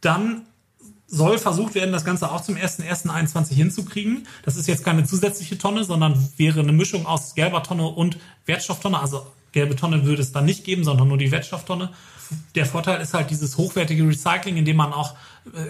Dann 0.00 0.42
soll 1.12 1.38
versucht 1.38 1.74
werden, 1.74 1.92
das 1.92 2.06
Ganze 2.06 2.30
auch 2.30 2.40
zum 2.40 2.56
1.1.21 2.56 3.52
hinzukriegen. 3.52 4.26
Das 4.44 4.56
ist 4.56 4.66
jetzt 4.66 4.84
keine 4.84 5.04
zusätzliche 5.04 5.58
Tonne, 5.58 5.84
sondern 5.84 6.32
wäre 6.38 6.60
eine 6.60 6.72
Mischung 6.72 7.04
aus 7.04 7.34
gelber 7.34 7.62
Tonne 7.62 7.86
und 7.86 8.16
Wertstofftonne. 8.46 8.98
Also 8.98 9.26
gelbe 9.52 9.76
Tonne 9.76 10.04
würde 10.04 10.22
es 10.22 10.32
dann 10.32 10.44
nicht 10.44 10.64
geben, 10.64 10.84
sondern 10.84 11.08
nur 11.08 11.18
die 11.18 11.30
Wertstofftonne. 11.30 11.90
Der 12.54 12.66
Vorteil 12.66 13.00
ist 13.00 13.14
halt 13.14 13.30
dieses 13.30 13.58
hochwertige 13.58 14.06
Recycling, 14.06 14.56
in 14.56 14.64
dem 14.64 14.76
man 14.76 14.92
auch 14.92 15.14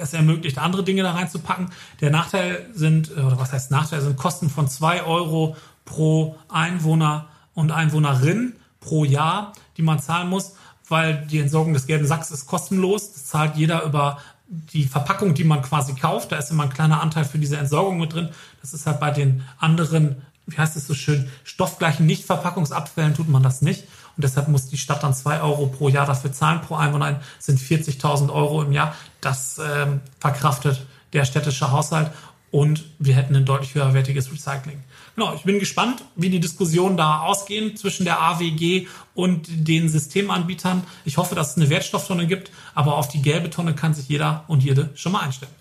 es 0.01 0.15
ermöglicht, 0.15 0.59
andere 0.59 0.85
Dinge 0.85 1.03
da 1.03 1.13
reinzupacken. 1.13 1.71
Der 2.01 2.11
Nachteil 2.11 2.67
sind, 2.73 3.11
oder 3.11 3.39
was 3.39 3.53
heißt 3.53 3.71
Nachteil, 3.71 4.01
sind 4.01 4.17
Kosten 4.17 4.49
von 4.49 4.69
zwei 4.69 5.03
Euro 5.03 5.57
pro 5.85 6.37
Einwohner 6.49 7.27
und 7.55 7.73
Einwohnerin 7.73 8.55
pro 8.81 9.05
Jahr, 9.05 9.53
die 9.77 9.83
man 9.83 10.01
zahlen 10.01 10.29
muss, 10.29 10.55
weil 10.89 11.27
die 11.27 11.39
Entsorgung 11.39 11.73
des 11.73 11.87
gelben 11.87 12.07
Sacks 12.07 12.31
ist 12.31 12.47
kostenlos. 12.47 13.13
Das 13.13 13.27
zahlt 13.27 13.57
jeder 13.57 13.85
über 13.85 14.19
die 14.47 14.85
Verpackung, 14.85 15.35
die 15.35 15.45
man 15.45 15.63
quasi 15.63 15.95
kauft, 15.95 16.31
da 16.31 16.37
ist 16.37 16.51
immer 16.51 16.65
ein 16.65 16.71
kleiner 16.71 17.01
Anteil 17.01 17.25
für 17.25 17.39
diese 17.39 17.57
Entsorgung 17.57 17.99
mit 17.99 18.13
drin. 18.13 18.29
Das 18.61 18.75
ist 18.75 18.87
halt 18.87 19.01
bei 19.01 19.11
den 19.11 19.43
anderen, 19.59 20.23
wie 20.47 20.59
heißt 20.59 20.77
es 20.77 20.87
so 20.87 20.95
schön, 20.95 21.29
stoffgleichen 21.45 22.07
Nichtverpackungsabfällen 22.07 23.15
tut 23.15 23.29
man 23.29 23.43
das 23.43 23.63
nicht. 23.63 23.85
Und 24.17 24.25
deshalb 24.25 24.49
muss 24.49 24.69
die 24.69 24.77
Stadt 24.77 25.03
dann 25.03 25.15
zwei 25.15 25.41
Euro 25.41 25.67
pro 25.67 25.89
Jahr 25.89 26.07
dafür 26.07 26.33
zahlen. 26.33 26.61
Pro 26.61 26.75
Einwohner 26.75 27.21
sind 27.39 27.59
40.000 27.59 28.31
Euro 28.33 28.63
im 28.63 28.73
Jahr. 28.73 28.95
Das 29.21 29.59
ähm, 29.59 30.01
verkraftet 30.21 30.87
der 31.13 31.25
städtische 31.25 31.71
Haushalt 31.71 32.11
und 32.51 32.85
wir 32.99 33.15
hätten 33.15 33.35
ein 33.35 33.47
deutlich 33.47 33.75
höherwertiges 33.75 34.31
Recycling. 34.31 34.85
Genau, 35.17 35.35
ich 35.35 35.43
bin 35.43 35.59
gespannt, 35.59 36.05
wie 36.17 36.29
die 36.29 36.39
Diskussionen 36.41 36.97
da 36.97 37.21
ausgehen 37.21 37.77
zwischen 37.77 38.05
der 38.05 38.21
AWG 38.21 38.87
und 39.15 39.47
den 39.49 39.89
Systemanbietern. 39.89 40.85
Ich 41.05 41.17
hoffe, 41.17 41.35
dass 41.35 41.53
es 41.53 41.57
eine 41.57 41.71
Wertstofftonne 41.71 42.27
gibt, 42.27 42.51
aber 42.75 42.97
auf 42.97 43.09
die 43.09 43.23
gelbe 43.23 43.51
Tonne 43.51 43.75
kann 43.75 43.95
sich 43.95 44.09
jeder 44.09 44.45
und 44.49 44.63
jede 44.63 44.91
schon 44.95 45.13
mal 45.13 45.21
einstellen. 45.21 45.53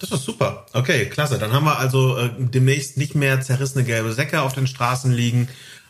Das 0.00 0.10
ist 0.10 0.24
super. 0.24 0.66
Okay, 0.72 1.06
klasse. 1.06 1.38
Dann 1.38 1.52
haben 1.52 1.64
wir 1.64 1.78
also 1.78 2.16
äh, 2.16 2.30
demnächst 2.38 2.96
nicht 2.96 3.14
mehr 3.14 3.40
zerrissene 3.42 3.84
gelbe 3.84 4.12
Säcke 4.12 4.40
auf 4.40 4.54
den 4.54 4.66
Straßen 4.66 5.12
liegen 5.12 5.48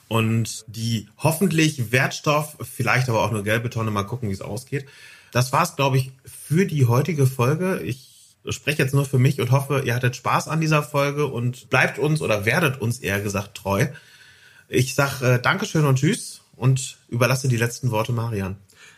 und 0.08 0.64
die 0.66 1.06
hoffentlich 1.16 1.92
Wertstoff, 1.92 2.56
vielleicht 2.60 3.08
aber 3.08 3.22
auch 3.22 3.30
nur 3.30 3.44
gelbe 3.44 3.70
Tonne, 3.70 3.92
mal 3.92 4.02
gucken, 4.02 4.28
wie 4.28 4.32
es 4.32 4.42
ausgeht. 4.42 4.86
Das 5.30 5.52
war's, 5.52 5.76
glaube 5.76 5.98
ich, 5.98 6.10
für 6.24 6.66
die 6.66 6.86
heutige 6.86 7.28
Folge. 7.28 7.80
Ich 7.84 8.10
spreche 8.48 8.82
jetzt 8.82 8.94
nur 8.94 9.04
für 9.04 9.20
mich 9.20 9.40
und 9.40 9.52
hoffe, 9.52 9.82
ihr 9.84 9.94
hattet 9.94 10.16
Spaß 10.16 10.48
an 10.48 10.60
dieser 10.60 10.82
Folge 10.82 11.26
und 11.26 11.70
bleibt 11.70 12.00
uns 12.00 12.20
oder 12.20 12.44
werdet 12.44 12.80
uns 12.80 12.98
eher 12.98 13.20
gesagt 13.20 13.54
treu. 13.54 13.86
Ich 14.68 14.96
sag 14.96 15.22
äh, 15.22 15.38
Dankeschön 15.38 15.84
und 15.84 16.00
Tschüss 16.00 16.40
und 16.56 16.96
überlasse 17.08 17.46
die 17.46 17.56
letzten 17.56 17.92
Worte 17.92 18.10
Marian. 18.10 18.56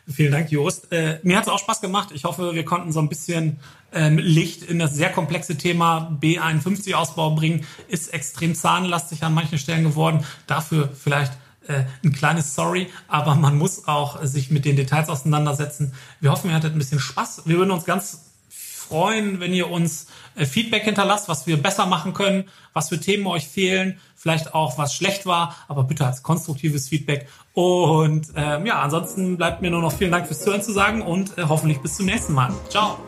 Vielen 0.09 0.33
Dank, 0.33 0.51
Jost. 0.51 0.90
Äh, 0.90 1.20
mir 1.22 1.37
hat 1.37 1.44
es 1.44 1.53
auch 1.53 1.59
Spaß 1.59 1.83
gemacht. 1.83 2.09
Ich 2.14 2.25
hoffe, 2.25 2.55
wir 2.55 2.64
konnten 2.64 2.90
so 2.90 3.01
ein 3.01 3.09
bisschen 3.11 3.61
ähm, 3.92 4.18
Licht 4.18 4.62
in 4.62 4.78
das 4.78 4.94
sehr 4.94 5.11
komplexe 5.11 5.57
Thema 5.57 6.16
B51-Ausbau 6.20 7.35
bringen. 7.35 7.66
Ist 7.88 8.12
extrem 8.12 8.55
zahnlastig 8.55 9.22
an 9.22 9.35
manchen 9.35 9.59
Stellen 9.59 9.85
geworden. 9.85 10.24
Dafür 10.46 10.90
vielleicht 10.92 11.33
äh, 11.68 11.85
ein 12.05 12.12
kleines 12.12 12.55
Sorry, 12.55 12.88
aber 13.09 13.35
man 13.35 13.57
muss 13.57 13.87
auch 13.87 14.22
sich 14.24 14.50
mit 14.50 14.64
den 14.64 14.76
Details 14.76 15.09
auseinandersetzen. 15.09 15.92
Wir 16.20 16.31
hoffen, 16.31 16.50
ihr 16.50 16.57
hattet 16.57 16.74
ein 16.74 16.78
bisschen 16.78 17.00
Spaß. 17.00 17.42
Wir 17.44 17.59
würden 17.59 17.70
uns 17.70 17.85
ganz 17.85 18.33
freuen, 18.48 19.40
wenn 19.40 19.55
ihr 19.55 19.70
uns 19.70 20.07
äh, 20.35 20.44
Feedback 20.44 20.83
hinterlasst, 20.83 21.28
was 21.28 21.46
wir 21.46 21.61
besser 21.61 21.87
machen 21.87 22.12
können, 22.12 22.44
was 22.72 22.88
für 22.88 23.00
Themen 23.00 23.26
euch 23.26 23.48
fehlen, 23.48 23.98
vielleicht 24.14 24.55
auch 24.55 24.76
was 24.76 24.94
schlecht 24.94 25.24
war, 25.24 25.57
aber 25.68 25.85
bitte 25.85 26.05
als 26.05 26.22
konstruktives 26.22 26.88
Feedback. 26.88 27.26
Und 27.55 28.28
ähm, 28.37 28.66
ja, 28.66 28.81
ansonsten 28.81 29.37
bleibt 29.37 29.62
mir 29.62 29.70
nur 29.70 29.81
noch 29.81 29.92
vielen 29.92 30.12
Dank 30.12 30.26
fürs 30.26 30.42
Zuhören 30.42 30.62
zu 30.62 30.72
sagen 30.72 31.02
und 31.02 31.38
äh, 31.38 31.44
hoffentlich 31.48 31.78
bis 31.78 31.96
zum 31.96 32.07
nächsten 32.07 32.35
Mal. 32.35 32.52
Ciao. 32.68 32.98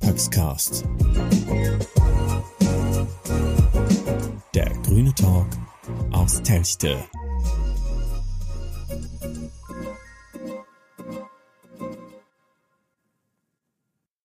Paxcast. 0.00 0.84
Der 4.54 4.70
grüne 4.84 5.14
Talk 5.14 5.46
aus 6.12 6.42
Telchte. 6.42 6.96